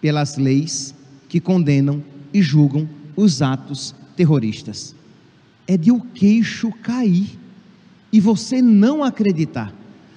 pelas 0.01 0.37
leis 0.37 0.93
que 1.29 1.39
condenam 1.39 2.03
e 2.35 2.43
julgam 2.43 2.89
os 3.15 3.43
atos 3.43 3.95
terroristas. 4.17 4.93
É 5.69 5.77
de 5.77 5.93
o 5.93 6.01
queixo 6.01 6.73
cair 6.83 7.39
e 8.13 8.19
você 8.19 8.61
não 8.61 9.05
acreditar. 9.05 9.73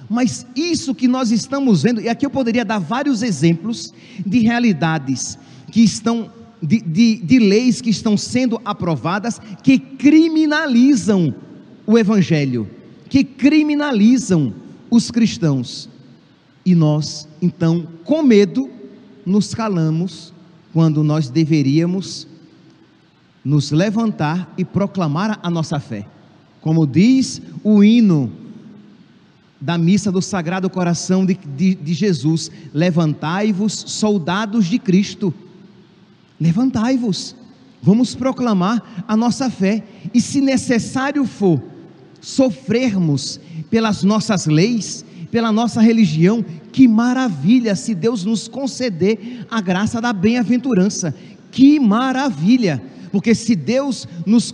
Mas 0.10 0.46
isso 0.56 0.94
que 0.94 1.08
nós 1.08 1.32
estamos 1.32 1.84
vendo, 1.84 2.02
e 2.02 2.10
aqui 2.10 2.26
eu 2.26 2.30
poderia 2.30 2.64
dar 2.64 2.80
vários 2.80 3.22
exemplos 3.24 3.94
de 4.26 4.40
realidades 4.40 5.38
que 5.72 5.82
estão, 5.82 6.30
de, 6.62 6.80
de, 6.82 7.16
de 7.18 7.40
leis 7.40 7.82
que 7.82 7.90
estão 7.90 8.16
sendo 8.16 8.62
aprovadas, 8.64 9.40
que 9.64 9.80
criminalizam 9.80 11.34
o 11.88 11.98
Evangelho, 11.98 12.70
que 13.10 13.24
criminalizam 13.24 14.54
os 14.90 15.10
cristãos. 15.10 15.90
E 16.66 16.76
nós, 16.76 17.28
então, 17.42 17.88
com 18.04 18.24
medo, 18.24 18.70
nos 19.26 19.54
calamos 19.54 20.34
quando 20.74 21.04
nós 21.04 21.30
deveríamos 21.30 22.28
nos 23.44 23.72
levantar 23.72 24.52
e 24.58 24.66
proclamar 24.66 25.40
a 25.42 25.50
nossa 25.50 25.80
fé. 25.80 26.08
Como 26.62 26.88
diz 26.88 27.42
o 27.64 27.84
hino 27.84 28.45
da 29.60 29.78
missa 29.78 30.12
do 30.12 30.22
Sagrado 30.22 30.70
Coração 30.70 31.26
de, 31.26 31.36
de, 31.36 31.76
de 31.76 31.94
Jesus: 31.94 32.52
Levantai-vos, 32.74 33.74
soldados 33.74 34.66
de 34.66 34.80
Cristo. 34.80 35.34
Levantai-vos, 36.40 37.36
vamos 37.82 38.14
proclamar 38.14 39.06
a 39.08 39.16
nossa 39.16 39.50
fé, 39.50 39.84
e 40.14 40.20
se 40.20 40.42
necessário 40.42 41.26
for, 41.26 41.62
sofrermos 42.20 43.40
pelas 43.70 44.04
nossas 44.04 44.46
leis, 44.46 45.06
pela 45.32 45.52
nossa 45.52 45.82
religião, 45.82 46.44
que 46.72 46.88
maravilha 46.88 47.76
se 47.76 47.96
Deus 47.96 48.26
nos 48.26 48.48
conceder 48.48 49.46
a 49.50 49.62
graça 49.62 50.02
da 50.02 50.12
bem-aventurança, 50.12 51.16
que 51.52 51.80
maravilha, 51.80 52.84
porque 53.12 53.34
se 53.34 53.56
Deus 53.56 54.08
nos 54.26 54.54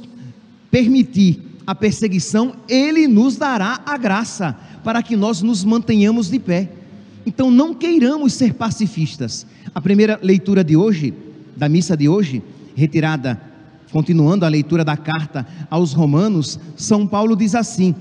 permitir 0.69 1.50
a 1.65 1.75
perseguição, 1.75 2.53
Ele 2.67 3.07
nos 3.07 3.37
dará 3.37 3.81
a 3.85 3.97
graça 3.97 4.57
para 4.83 5.03
que 5.03 5.15
nós 5.15 5.41
nos 5.41 5.63
mantenhamos 5.63 6.29
de 6.29 6.39
pé. 6.39 6.69
Então 7.25 7.51
não 7.51 7.73
queiramos 7.73 8.33
ser 8.33 8.53
pacifistas. 8.53 9.45
A 9.73 9.79
primeira 9.79 10.19
leitura 10.21 10.63
de 10.63 10.75
hoje, 10.75 11.13
da 11.55 11.69
missa 11.69 11.95
de 11.95 12.09
hoje, 12.09 12.41
retirada, 12.75 13.39
continuando 13.91 14.45
a 14.45 14.49
leitura 14.49 14.83
da 14.83 14.97
carta 14.97 15.45
aos 15.69 15.93
Romanos, 15.93 16.59
São 16.75 17.05
Paulo 17.05 17.35
diz 17.35 17.53
assim: 17.53 17.93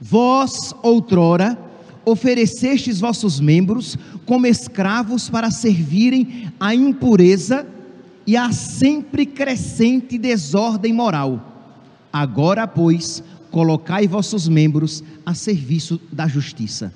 Vós, 0.00 0.74
outrora, 0.82 1.56
oferecestes 2.04 2.98
vossos 2.98 3.38
membros 3.38 3.96
como 4.26 4.46
escravos 4.46 5.30
para 5.30 5.50
servirem 5.50 6.50
à 6.58 6.74
impureza 6.74 7.66
e 8.26 8.36
à 8.36 8.50
sempre 8.50 9.24
crescente 9.24 10.18
desordem 10.18 10.92
moral 10.92 11.57
Agora, 12.12 12.66
pois, 12.66 13.22
colocai 13.50 14.06
vossos 14.06 14.48
membros 14.48 15.02
a 15.24 15.34
serviço 15.34 16.00
da 16.12 16.26
justiça. 16.26 16.92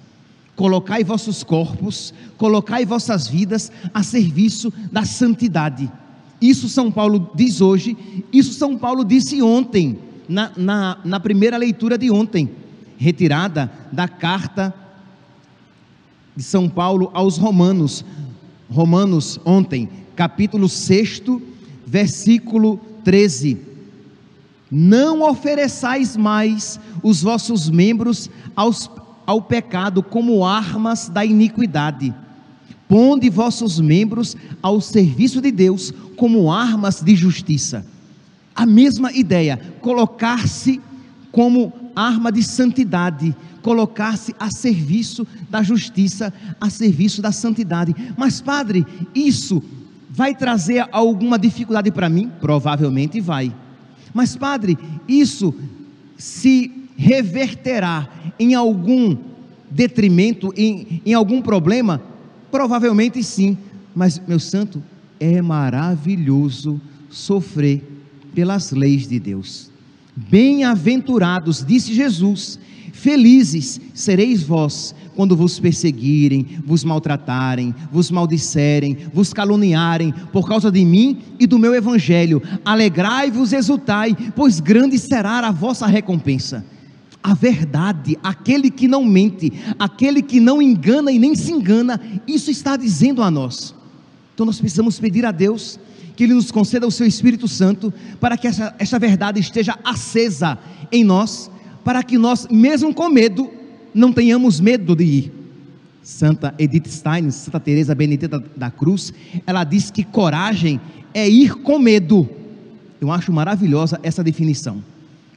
Colocai 0.55 1.03
vossos 1.03 1.43
corpos, 1.43 2.13
colocai 2.37 2.85
vossas 2.85 3.27
vidas 3.27 3.73
a 3.93 4.03
serviço 4.03 4.73
da 4.91 5.05
santidade. 5.05 5.91
Isso 6.41 6.69
São 6.69 6.91
Paulo 6.91 7.31
diz 7.35 7.61
hoje, 7.61 7.97
isso 8.33 8.53
São 8.53 8.77
Paulo 8.77 9.05
disse 9.05 9.41
ontem, 9.41 9.99
na, 10.29 10.53
na, 10.57 10.99
na 11.05 11.21
primeira 11.21 11.57
leitura 11.57 11.97
de 11.99 12.11
ontem, 12.11 12.51
retirada 12.97 13.71
da 13.91 14.07
carta 14.07 14.75
de 16.37 16.43
São 16.43 16.69
Paulo 16.69 17.11
aos 17.13 17.39
Romanos. 17.39 18.05
Romanos, 18.71 19.39
ontem, 19.45 19.89
capítulo 20.15 20.69
6, 20.69 21.23
versículo 21.87 22.81
13 23.05 23.72
não 24.75 25.21
ofereçais 25.21 26.17
mais 26.17 26.81
os 27.03 27.23
vossos 27.23 27.69
membros 27.69 28.31
aos, 28.57 28.91
ao 29.27 29.43
pecado 29.43 30.03
como 30.03 30.47
armas 30.47 31.11
da 31.11 31.23
iniquidade. 31.23 32.15
Ponde 32.89 33.29
vossos 33.29 33.79
membros 33.79 34.35
ao 34.63 34.81
serviço 34.81 35.43
de 35.43 35.53
Deus 35.53 35.93
como 36.17 36.51
armas 36.51 37.03
de 37.03 37.15
justiça. 37.15 37.85
A 38.55 38.65
mesma 38.65 39.13
ideia, 39.13 39.61
colocar-se 39.83 40.81
como 41.31 41.71
arma 41.95 42.33
de 42.33 42.43
santidade, 42.43 43.37
colocar-se 43.61 44.35
a 44.41 44.51
serviço 44.51 45.27
da 45.51 45.63
justiça, 45.63 46.33
a 46.59 46.71
serviço 46.71 47.21
da 47.21 47.31
santidade. 47.31 47.95
Mas, 48.17 48.41
Padre, 48.41 48.87
isso 49.15 49.63
vai 50.09 50.35
trazer 50.35 50.87
alguma 50.93 51.39
dificuldade 51.39 51.91
para 51.91 52.09
mim? 52.09 52.31
Provavelmente 52.41 53.21
vai. 53.21 53.55
Mas, 54.15 54.37
padre, 54.37 54.79
isso 55.09 55.55
se 56.17 56.71
reverterá 56.97 58.09
em 58.39 58.55
algum 58.55 59.17
detrimento, 59.71 60.53
em, 60.57 61.01
em 61.05 61.15
algum 61.15 61.41
problema? 61.41 62.03
Provavelmente 62.51 63.23
sim, 63.23 63.57
mas, 63.95 64.21
meu 64.27 64.39
santo, 64.39 64.83
é 65.19 65.41
maravilhoso 65.41 66.81
sofrer 67.09 67.83
pelas 68.35 68.71
leis 68.73 69.07
de 69.07 69.19
Deus. 69.19 69.71
Bem-aventurados, 70.15 71.65
disse 71.65 71.95
Jesus, 71.95 72.59
felizes 72.93 73.81
sereis 73.93 74.43
vós 74.43 74.95
quando 75.17 75.37
vos 75.37 75.59
perseguirem, 75.59 76.47
vos 76.65 76.85
maltratarem, 76.85 77.75
vos 77.91 78.11
maldisserem, 78.11 78.97
vos 79.13 79.33
caluniarem 79.33 80.13
por 80.33 80.49
causa 80.49 80.71
de 80.71 80.85
mim 80.85 81.19
e 81.39 81.47
do 81.47 81.59
meu 81.59 81.75
evangelho. 81.75 82.43
Alegrai-vos, 82.65 83.53
exultai, 83.53 84.17
pois 84.35 84.61
grande 84.61 84.99
será 84.99 85.41
a 85.41 85.51
vossa 85.51 85.87
recompensa. 85.87 86.65
A 87.23 87.35
verdade, 87.35 88.19
aquele 88.23 88.71
que 88.71 88.89
não 88.89 89.05
mente, 89.05 89.53
aquele 89.79 90.23
que 90.23 90.41
não 90.41 90.61
engana 90.61 91.13
e 91.13 91.19
nem 91.19 91.35
se 91.35 91.53
engana, 91.53 92.01
isso 92.27 92.51
está 92.51 92.77
dizendo 92.77 93.23
a 93.23 93.31
nós. 93.31 93.75
Então 94.35 94.47
nós 94.47 94.59
precisamos 94.59 94.99
pedir 94.99 95.25
a 95.25 95.31
Deus 95.31 95.79
que 96.17 96.25
Ele 96.25 96.35
nos 96.35 96.51
conceda 96.51 96.87
o 96.87 96.91
Seu 96.91 97.07
Espírito 97.07 97.47
Santo 97.47 97.93
para 98.21 98.37
que 98.37 98.47
essa, 98.47 98.75
essa 98.79 98.99
verdade 98.99 99.41
esteja 99.41 99.79
acesa 99.85 100.59
em 100.91 101.05
nós, 101.05 101.51
para 101.85 102.03
que 102.03 102.19
nós, 102.19 102.47
mesmo 102.51 102.95
com 102.95 103.09
medo, 103.09 103.51
não 103.95 104.13
tenhamos 104.13 104.61
medo 104.61 104.95
de 104.95 105.05
ir. 105.05 105.33
Santa 106.03 106.55
Edith 106.59 106.89
Stein, 106.89 107.31
Santa 107.31 107.61
Teresa 107.61 107.95
Benedita 107.95 108.43
da 108.57 108.71
Cruz, 108.71 109.13
ela 109.47 109.63
diz 109.63 109.91
que 109.91 110.03
coragem 110.03 110.81
é 111.15 111.29
ir 111.29 111.55
com 111.55 111.79
medo. 111.79 112.29
Eu 113.01 113.11
acho 113.11 113.33
maravilhosa 113.33 114.01
essa 114.03 114.23
definição. 114.23 114.83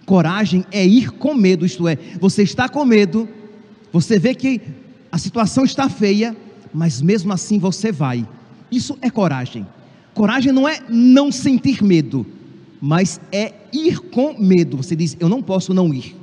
Coragem 0.06 0.66
é 0.72 0.86
ir 0.86 1.12
com 1.12 1.34
medo, 1.34 1.66
isto 1.66 1.88
é, 1.88 1.98
você 2.20 2.44
está 2.44 2.70
com 2.70 2.86
medo, 2.86 3.28
você 3.92 4.20
vê 4.20 4.36
que 4.36 4.62
a 5.12 5.18
situação 5.18 5.64
está 5.64 5.90
feia, 5.90 6.36
mas 6.74 7.02
mesmo 7.02 7.32
assim 7.32 7.58
você 7.58 7.92
vai. 7.92 8.28
Isso 8.72 8.98
é 9.02 9.10
coragem. 9.10 9.66
Coragem 10.14 10.52
não 10.52 10.68
é 10.68 10.80
não 10.90 11.32
sentir 11.32 11.84
medo, 11.84 12.26
mas 12.82 13.20
é 13.32 13.54
ir 13.72 14.00
com 14.00 14.38
medo. 14.38 14.78
Você 14.78 14.96
diz: 14.96 15.16
Eu 15.20 15.28
não 15.30 15.42
posso 15.42 15.74
não 15.74 15.94
ir, 15.94 16.16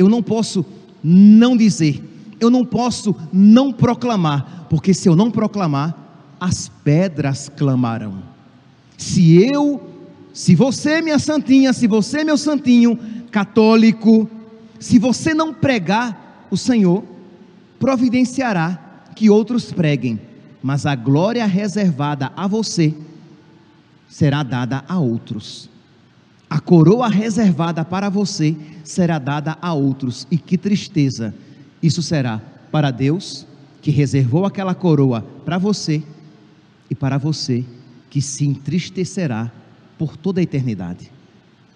eu 0.00 0.08
não 0.08 0.22
posso 0.22 0.64
não 1.04 1.54
dizer, 1.54 2.02
eu 2.40 2.48
não 2.48 2.64
posso 2.64 3.14
não 3.30 3.70
proclamar, 3.70 4.66
porque 4.70 4.94
se 4.94 5.06
eu 5.06 5.14
não 5.14 5.30
proclamar, 5.30 6.34
as 6.40 6.70
pedras 6.82 7.50
clamarão. 7.54 8.22
Se 8.96 9.42
eu, 9.42 9.78
se 10.32 10.54
você, 10.54 11.02
minha 11.02 11.18
santinha, 11.18 11.74
se 11.74 11.86
você, 11.86 12.24
meu 12.24 12.38
santinho, 12.38 12.98
católico, 13.30 14.28
se 14.78 14.98
você 14.98 15.34
não 15.34 15.52
pregar, 15.52 16.46
o 16.50 16.56
Senhor 16.56 17.04
providenciará 17.78 19.04
que 19.14 19.28
outros 19.28 19.70
preguem, 19.70 20.18
mas 20.62 20.86
a 20.86 20.94
glória 20.94 21.44
reservada 21.44 22.32
a 22.34 22.46
você 22.46 22.94
será 24.08 24.42
dada 24.42 24.82
a 24.88 24.98
outros. 24.98 25.69
A 26.50 26.58
coroa 26.58 27.08
reservada 27.08 27.84
para 27.84 28.08
você 28.08 28.56
será 28.82 29.20
dada 29.20 29.56
a 29.62 29.72
outros, 29.72 30.26
e 30.28 30.36
que 30.36 30.58
tristeza. 30.58 31.32
Isso 31.80 32.02
será 32.02 32.42
para 32.72 32.90
Deus, 32.90 33.46
que 33.80 33.92
reservou 33.92 34.44
aquela 34.44 34.74
coroa 34.74 35.24
para 35.44 35.58
você, 35.58 36.02
e 36.90 36.94
para 36.94 37.18
você, 37.18 37.64
que 38.10 38.20
se 38.20 38.44
entristecerá 38.44 39.52
por 39.96 40.16
toda 40.16 40.40
a 40.40 40.42
eternidade. 40.42 41.12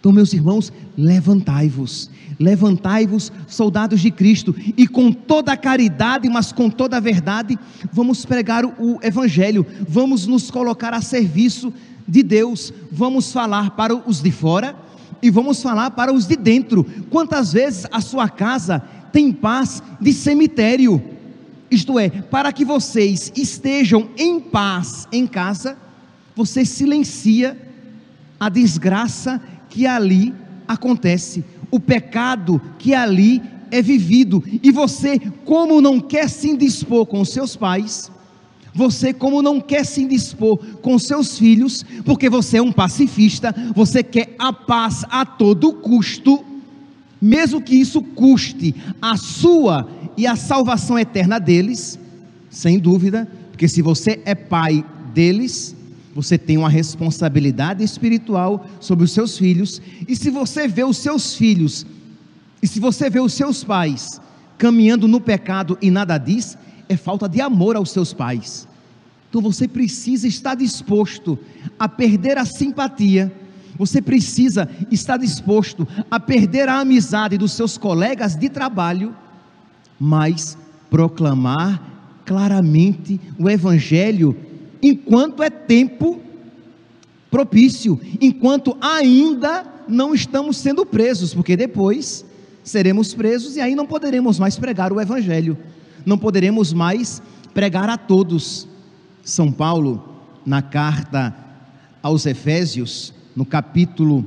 Então, 0.01 0.13
meus 0.13 0.33
irmãos, 0.33 0.73
levantai-vos, 0.99 2.11
levantai-vos, 2.39 3.33
soldados 3.47 4.01
de 4.01 4.11
Cristo, 4.11 4.55
e 4.77 4.89
com 4.89 5.13
toda 5.13 5.53
a 5.53 5.57
caridade, 5.57 6.29
mas 6.29 6.53
com 6.53 6.69
toda 6.69 6.97
a 6.97 7.01
verdade, 7.01 7.57
vamos 7.93 8.27
pregar 8.27 8.65
o 8.67 8.99
Evangelho, 9.03 9.65
vamos 9.89 10.27
nos 10.27 10.51
colocar 10.51 10.93
a 10.93 11.01
serviço 11.01 11.73
de 12.07 12.23
Deus, 12.23 12.73
vamos 12.91 13.33
falar 13.33 13.71
para 13.71 13.95
os 13.95 14.21
de 14.21 14.31
fora 14.31 14.77
e 15.23 15.31
vamos 15.31 15.63
falar 15.63 15.91
para 15.93 16.13
os 16.13 16.27
de 16.27 16.37
dentro. 16.37 16.85
Quantas 17.11 17.53
vezes 17.53 17.87
a 17.91 18.01
sua 18.01 18.29
casa 18.29 18.81
tem 19.13 19.33
paz 19.33 19.83
de 20.01 20.13
cemitério? 20.13 21.03
Isto 21.71 21.99
é, 21.99 22.11
para 22.11 22.53
que 22.53 22.65
vocês 22.65 23.33
estejam 23.35 24.11
em 24.17 24.39
paz 24.39 25.09
em 25.11 25.27
casa, 25.27 25.77
você 26.37 26.65
silencia 26.65 27.57
a 28.39 28.49
desgraça 28.49 29.41
que 29.69 29.87
ali 29.87 30.35
acontece, 30.69 31.45
o 31.71 31.81
pecado 31.81 32.61
que 32.79 32.95
ali 32.95 33.43
é 33.71 33.83
vivido, 33.83 34.45
e 34.63 34.71
você, 34.71 35.19
como 35.45 35.81
não 35.81 35.99
quer 35.99 36.29
se 36.29 36.49
indispor 36.49 37.07
com 37.07 37.25
seus 37.25 37.57
pais, 37.57 38.11
você, 38.75 39.13
como 39.13 39.41
não 39.41 39.61
quer 39.61 39.87
se 39.87 40.03
indispor 40.03 40.59
com 40.83 40.99
seus 40.99 41.39
filhos, 41.39 41.85
porque 42.05 42.29
você 42.29 42.57
é 42.57 42.63
um 42.63 42.73
pacifista, 42.73 43.55
você 43.75 44.03
quer 44.03 44.35
a 44.39 44.53
paz 44.53 45.05
a 45.09 45.25
todo 45.25 45.73
custo, 45.75 46.45
mesmo 47.23 47.63
que 47.63 47.77
isso 47.77 48.03
custe 48.03 48.75
a 49.01 49.17
sua 49.17 49.89
e 50.17 50.27
a 50.27 50.35
salvação 50.35 50.99
eterna 50.99 51.39
deles, 51.39 51.99
sem 52.51 52.79
dúvida, 52.79 53.29
porque 53.51 53.69
se 53.69 53.81
você 53.81 54.21
é 54.25 54.35
pai 54.35 54.85
deles, 55.15 55.77
você 56.13 56.37
tem 56.37 56.59
uma 56.59 56.69
responsabilidade 56.69 57.83
espiritual 57.83 58.67
sobre 58.81 59.05
os 59.05 59.13
seus 59.13 59.39
filhos, 59.39 59.81
e 60.09 60.17
se 60.17 60.31
você 60.31 60.67
vê 60.67 60.83
os 60.83 60.97
seus 60.97 61.37
filhos, 61.37 61.87
e 62.61 62.67
se 62.67 62.81
você 62.81 63.09
vê 63.09 63.21
os 63.21 63.33
seus 63.33 63.63
pais 63.63 64.21
caminhando 64.59 65.07
no 65.07 65.21
pecado 65.21 65.79
e 65.81 65.91
nada 65.91 66.19
diz, 66.19 66.57
é 66.89 66.97
falta 66.97 67.29
de 67.29 67.41
amor 67.41 67.77
aos 67.77 67.91
seus 67.91 68.13
pais. 68.13 68.69
Então 69.29 69.43
você 69.43 69.67
precisa 69.67 70.29
estar 70.29 70.55
disposto 70.55 71.39
a 71.79 71.89
perder 71.89 72.39
a 72.39 72.45
simpatia, 72.45 73.33
você 73.77 74.01
precisa 74.01 74.69
estar 74.91 75.17
disposto 75.17 75.89
a 76.11 76.21
perder 76.21 76.69
a 76.69 76.79
amizade 76.79 77.37
dos 77.37 77.53
seus 77.53 77.77
colegas 77.77 78.37
de 78.37 78.49
trabalho, 78.49 79.15
mas 79.99 80.57
proclamar 80.89 81.83
claramente 82.25 83.21
o 83.39 83.51
Evangelho 83.51 84.37
enquanto 84.81 85.43
é 85.43 85.51
tempo 85.51 86.21
propício, 87.31 88.01
enquanto 88.21 88.77
ainda 88.81 89.67
não 89.89 90.15
estamos 90.15 90.57
sendo 90.59 90.87
presos, 90.87 91.35
porque 91.35 91.57
depois 91.57 92.25
seremos 92.63 93.13
presos 93.13 93.57
e 93.57 93.61
aí 93.61 93.75
não 93.75 93.87
poderemos 93.87 94.39
mais 94.39 94.57
pregar 94.57 94.93
o 94.93 95.01
Evangelho, 95.01 95.59
não 96.05 96.19
poderemos 96.19 96.73
mais 96.73 97.23
pregar 97.53 97.89
a 97.89 97.97
todos. 97.97 98.69
São 99.23 99.51
Paulo, 99.51 100.07
na 100.45 100.61
carta 100.61 101.35
aos 102.03 102.27
Efésios, 102.27 103.15
no 103.35 103.45
capítulo. 103.45 104.25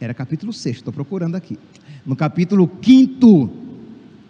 Era 0.00 0.14
capítulo 0.14 0.52
6, 0.52 0.76
estou 0.76 0.92
procurando 0.92 1.34
aqui. 1.34 1.58
No 2.04 2.16
capítulo 2.16 2.70
5, 2.82 3.50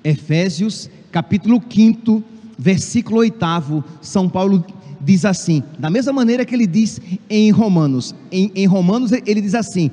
Efésios, 0.03 0.91
capítulo 1.13 1.63
5, 1.69 2.25
versículo 2.59 3.19
8, 3.19 3.85
São 4.01 4.29
Paulo 4.29 4.65
diz 5.01 5.25
assim, 5.25 5.63
da 5.79 5.91
mesma 5.91 6.13
maneira 6.13 6.45
que 6.45 6.55
ele 6.55 6.67
diz 6.67 7.01
em 7.29 7.51
Romanos. 7.51 8.15
Em, 8.31 8.51
em 8.55 8.67
Romanos 8.67 9.13
ele 9.13 9.41
diz 9.41 9.55
assim: 9.55 9.91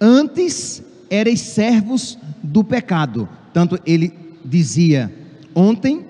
Antes 0.00 0.82
erais 1.10 1.40
servos 1.40 2.18
do 2.42 2.64
pecado. 2.64 3.28
Tanto 3.52 3.78
ele 3.84 4.12
dizia 4.44 5.12
ontem, 5.54 6.04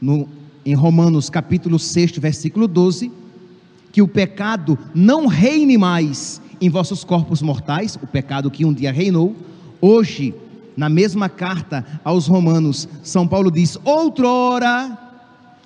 no, 0.00 0.28
em 0.64 0.74
Romanos 0.74 1.30
capítulo 1.30 1.78
6, 1.78 2.18
versículo 2.18 2.66
12, 2.66 3.10
que 3.92 4.02
o 4.02 4.08
pecado 4.08 4.78
não 4.94 5.26
reine 5.26 5.78
mais 5.78 6.40
em 6.60 6.68
vossos 6.68 7.04
corpos 7.04 7.40
mortais, 7.40 7.96
o 8.02 8.06
pecado 8.06 8.50
que 8.50 8.64
um 8.64 8.72
dia 8.72 8.92
reinou, 8.92 9.34
hoje 9.80 10.34
na 10.76 10.88
mesma 10.88 11.28
carta 11.28 11.84
aos 12.04 12.28
Romanos, 12.28 12.88
São 13.02 13.26
Paulo 13.26 13.50
diz: 13.50 13.76
Outrora, 13.84 14.96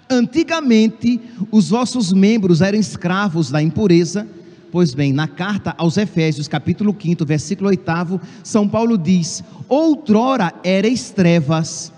antigamente, 0.09 1.21
os 1.51 1.69
vossos 1.69 2.15
membros 2.15 2.63
eram 2.63 2.79
escravos 2.79 3.51
da 3.51 3.63
impureza. 3.63 4.27
Pois 4.73 4.95
bem, 4.95 5.13
na 5.13 5.29
carta 5.29 5.75
aos 5.77 5.99
Efésios, 5.99 6.49
capítulo 6.49 6.97
5, 6.99 7.27
versículo 7.27 7.69
8, 7.69 8.19
São 8.43 8.67
Paulo 8.67 8.97
diz: 8.97 9.45
Outrora 9.69 10.51
erais 10.65 11.11
trevas, 11.11 11.93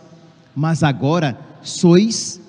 mas 0.57 0.83
agora 0.83 1.39
sois 1.63 2.41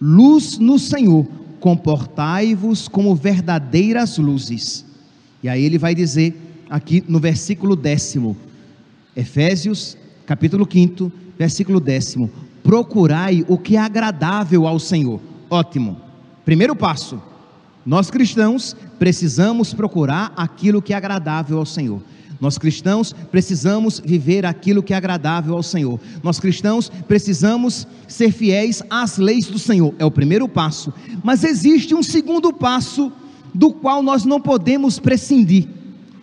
luz 0.00 0.58
no 0.60 0.78
Senhor, 0.78 1.26
comportai-vos 1.58 2.86
como 2.86 3.16
verdadeiras 3.16 4.16
luzes. 4.16 4.84
E 5.42 5.48
aí 5.48 5.64
ele 5.64 5.76
vai 5.76 5.92
dizer 5.92 6.40
aqui 6.70 7.02
no 7.08 7.18
versículo 7.18 7.74
décimo: 7.74 8.36
Efésios, 9.16 9.98
capítulo 10.24 10.68
5, 10.70 11.10
versículo 11.36 11.80
décimo. 11.80 12.30
Procurai 12.62 13.44
o 13.48 13.58
que 13.58 13.74
é 13.74 13.80
agradável 13.80 14.68
ao 14.68 14.78
Senhor. 14.78 15.20
Ótimo. 15.50 16.00
Primeiro 16.44 16.76
passo. 16.76 17.20
Nós 17.88 18.10
cristãos 18.10 18.76
precisamos 18.98 19.72
procurar 19.72 20.30
aquilo 20.36 20.82
que 20.82 20.92
é 20.92 20.96
agradável 20.96 21.56
ao 21.56 21.64
Senhor. 21.64 22.02
Nós 22.38 22.58
cristãos 22.58 23.14
precisamos 23.30 23.98
viver 23.98 24.44
aquilo 24.44 24.82
que 24.82 24.92
é 24.92 24.96
agradável 24.96 25.54
ao 25.54 25.62
Senhor. 25.62 25.98
Nós 26.22 26.38
cristãos 26.38 26.90
precisamos 27.08 27.88
ser 28.06 28.30
fiéis 28.30 28.82
às 28.90 29.16
leis 29.16 29.46
do 29.46 29.58
Senhor. 29.58 29.94
É 29.98 30.04
o 30.04 30.10
primeiro 30.10 30.46
passo. 30.46 30.92
Mas 31.24 31.42
existe 31.42 31.94
um 31.94 32.02
segundo 32.02 32.52
passo 32.52 33.10
do 33.54 33.72
qual 33.72 34.02
nós 34.02 34.22
não 34.26 34.38
podemos 34.38 34.98
prescindir 34.98 35.66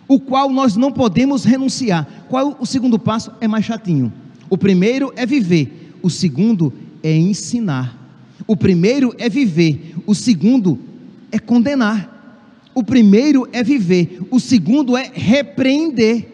o 0.08 0.20
qual 0.20 0.52
nós 0.52 0.76
não 0.76 0.92
podemos 0.92 1.44
renunciar. 1.44 2.08
Qual 2.30 2.52
é 2.52 2.56
o 2.60 2.66
segundo 2.68 3.00
passo? 3.00 3.32
É 3.42 3.48
mais 3.48 3.66
chatinho. 3.66 4.14
O 4.52 4.56
primeiro 4.56 5.12
é 5.16 5.26
viver, 5.26 5.96
o 6.04 6.12
segundo 6.12 6.72
é 7.02 7.18
ensinar. 7.18 7.98
O 8.46 8.56
primeiro 8.56 9.16
é 9.18 9.28
viver, 9.28 9.96
o 10.06 10.14
segundo 10.14 10.78
é 10.78 10.95
condenar. 11.40 12.12
O 12.74 12.84
primeiro 12.84 13.48
é 13.54 13.64
viver, 13.64 14.20
o 14.30 14.40
segundo 14.40 14.98
é 14.98 15.10
repreender. 15.14 16.32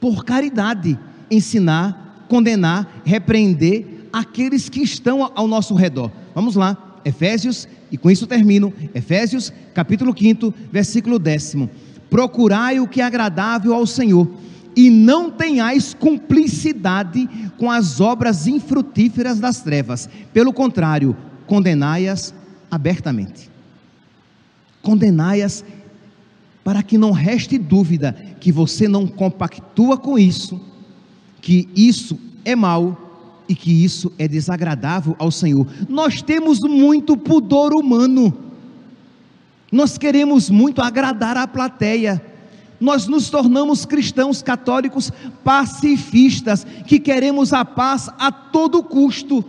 Por 0.00 0.24
caridade, 0.24 0.98
ensinar, 1.30 2.26
condenar, 2.28 3.02
repreender 3.04 4.08
aqueles 4.12 4.68
que 4.68 4.80
estão 4.80 5.30
ao 5.34 5.48
nosso 5.48 5.74
redor. 5.74 6.12
Vamos 6.34 6.54
lá, 6.54 7.00
Efésios, 7.04 7.66
e 7.90 7.96
com 7.96 8.10
isso 8.10 8.26
termino. 8.26 8.72
Efésios, 8.94 9.52
capítulo 9.74 10.14
5, 10.16 10.54
versículo 10.70 11.18
décimo 11.18 11.70
procurai 12.10 12.80
o 12.80 12.88
que 12.88 13.00
é 13.00 13.04
agradável 13.04 13.74
ao 13.74 13.86
Senhor, 13.86 14.28
e 14.74 14.90
não 14.90 15.30
tenhais 15.30 15.94
cumplicidade 15.94 17.28
com 17.56 17.70
as 17.70 18.00
obras 18.00 18.46
infrutíferas 18.46 19.40
das 19.40 19.62
trevas, 19.62 20.08
pelo 20.34 20.52
contrário, 20.52 21.16
condenai-as 21.46 22.34
abertamente. 22.70 23.50
Condenai-as 24.86 25.64
para 26.62 26.82
que 26.82 26.96
não 26.96 27.10
reste 27.10 27.58
dúvida 27.58 28.16
que 28.40 28.52
você 28.52 28.86
não 28.86 29.06
compactua 29.06 29.96
com 29.98 30.18
isso, 30.18 30.60
que 31.40 31.68
isso 31.74 32.18
é 32.44 32.54
mal 32.54 32.96
e 33.48 33.54
que 33.54 33.84
isso 33.84 34.12
é 34.18 34.26
desagradável 34.28 35.16
ao 35.18 35.30
Senhor. 35.30 35.66
Nós 35.88 36.22
temos 36.22 36.60
muito 36.60 37.16
pudor 37.16 37.72
humano 37.74 38.46
nós 39.70 39.98
queremos 39.98 40.48
muito 40.48 40.80
agradar 40.80 41.36
a 41.36 41.46
plateia. 41.46 42.22
Nós 42.78 43.06
nos 43.06 43.30
tornamos 43.30 43.84
cristãos 43.84 44.42
católicos 44.42 45.10
pacifistas, 45.42 46.64
que 46.86 46.98
queremos 46.98 47.52
a 47.52 47.64
paz 47.64 48.08
a 48.18 48.30
todo 48.30 48.82
custo, 48.82 49.44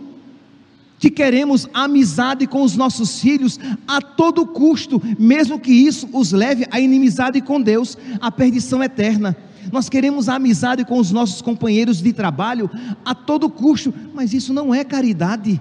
que 0.98 1.10
queremos 1.10 1.68
amizade 1.72 2.46
com 2.46 2.62
os 2.62 2.76
nossos 2.76 3.20
filhos 3.20 3.58
a 3.86 4.00
todo 4.00 4.46
custo, 4.46 5.00
mesmo 5.18 5.58
que 5.60 5.72
isso 5.72 6.08
os 6.12 6.32
leve 6.32 6.66
à 6.70 6.80
inimizade 6.80 7.40
com 7.40 7.60
Deus, 7.60 7.96
à 8.20 8.30
perdição 8.30 8.82
eterna. 8.82 9.36
Nós 9.70 9.88
queremos 9.88 10.28
amizade 10.28 10.84
com 10.84 10.98
os 10.98 11.12
nossos 11.12 11.42
companheiros 11.42 12.02
de 12.02 12.12
trabalho 12.12 12.70
a 13.04 13.14
todo 13.14 13.50
custo, 13.50 13.94
mas 14.14 14.32
isso 14.32 14.52
não 14.52 14.74
é 14.74 14.82
caridade 14.82 15.60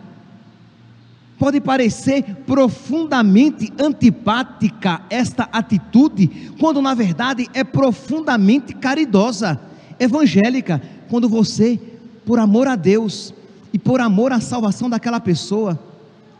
pode 1.38 1.62
parecer 1.62 2.23
profundamente 2.45 3.71
antipática 3.80 5.02
esta 5.10 5.43
atitude, 5.52 6.52
quando 6.60 6.82
na 6.82 6.93
verdade 6.93 7.47
é 7.54 7.63
profundamente 7.63 8.73
caridosa, 8.73 9.60
evangélica, 10.00 10.82
quando 11.10 11.30
você, 11.30 11.80
por 12.26 12.39
amor 12.39 12.67
a 12.67 12.76
Deus 12.76 13.34
e 13.73 13.80
por 13.80 13.99
amor 13.99 14.32
à 14.32 14.39
salvação 14.39 14.89
daquela 14.89 15.19
pessoa, 15.19 15.80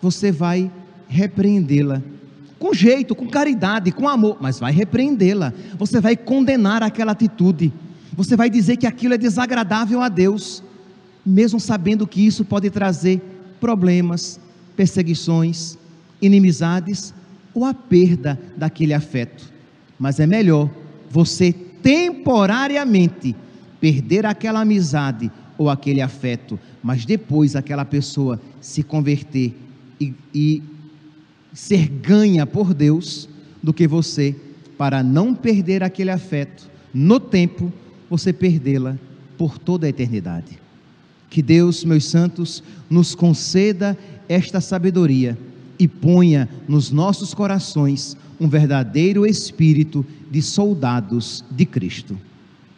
você 0.02 0.32
vai 0.32 0.72
repreendê-la. 1.08 2.02
Com 2.60 2.74
jeito, 2.74 3.14
com 3.14 3.28
caridade, 3.28 3.92
com 3.92 4.08
amor, 4.08 4.38
mas 4.40 4.60
vai 4.60 4.72
repreendê-la. 4.72 5.54
Você 5.78 6.00
vai 6.00 6.16
condenar 6.16 6.82
aquela 6.82 7.12
atitude. 7.12 7.72
Você 8.16 8.36
vai 8.36 8.50
dizer 8.50 8.78
que 8.78 8.88
aquilo 8.88 9.14
é 9.14 9.18
desagradável 9.18 10.02
a 10.02 10.10
Deus, 10.10 10.64
mesmo 11.26 11.60
sabendo 11.60 12.08
que 12.08 12.26
isso 12.26 12.44
pode 12.44 12.70
trazer 12.70 13.22
problemas, 13.60 14.40
perseguições, 14.76 15.78
inimizades 16.22 17.14
ou 17.54 17.66
a 17.66 17.74
perda 17.74 18.40
daquele 18.56 18.94
afeto. 18.94 19.52
Mas 20.00 20.20
é 20.20 20.26
melhor 20.26 20.70
você 21.10 21.54
temporariamente 21.54 23.36
perder 23.80 24.26
aquela 24.26 24.62
amizade 24.62 25.32
ou 25.58 25.70
aquele 25.70 26.02
afeto, 26.02 26.60
mas 26.84 27.06
depois 27.06 27.56
aquela 27.56 27.86
pessoa 27.86 28.40
se 28.62 28.84
converter 28.84 29.56
e, 30.00 30.14
e 30.34 30.64
ser 31.54 31.88
ganha 31.88 32.46
por 32.46 32.74
Deus, 32.74 33.28
do 33.62 33.74
que 33.74 33.88
você, 33.88 34.36
para 34.78 35.02
não 35.04 35.34
perder 35.34 35.84
aquele 35.84 36.12
afeto 36.12 36.70
no 36.94 37.20
tempo, 37.20 37.74
você 38.10 38.32
perdê-la 38.32 38.98
por 39.38 39.58
toda 39.58 39.86
a 39.86 39.90
eternidade. 39.90 40.60
Que 41.30 41.42
Deus, 41.42 41.84
meus 41.84 42.06
santos, 42.06 42.64
nos 42.90 43.14
conceda 43.14 43.98
esta 44.30 44.62
sabedoria 44.62 45.38
e 45.78 45.88
ponha 45.88 46.48
nos 46.68 46.92
nossos 46.92 47.34
corações 47.34 48.16
um 48.40 48.48
verdadeiro 48.48 49.26
espírito 49.26 50.06
de 50.32 50.42
soldados 50.42 51.44
de 51.52 51.66
Cristo. 51.66 52.18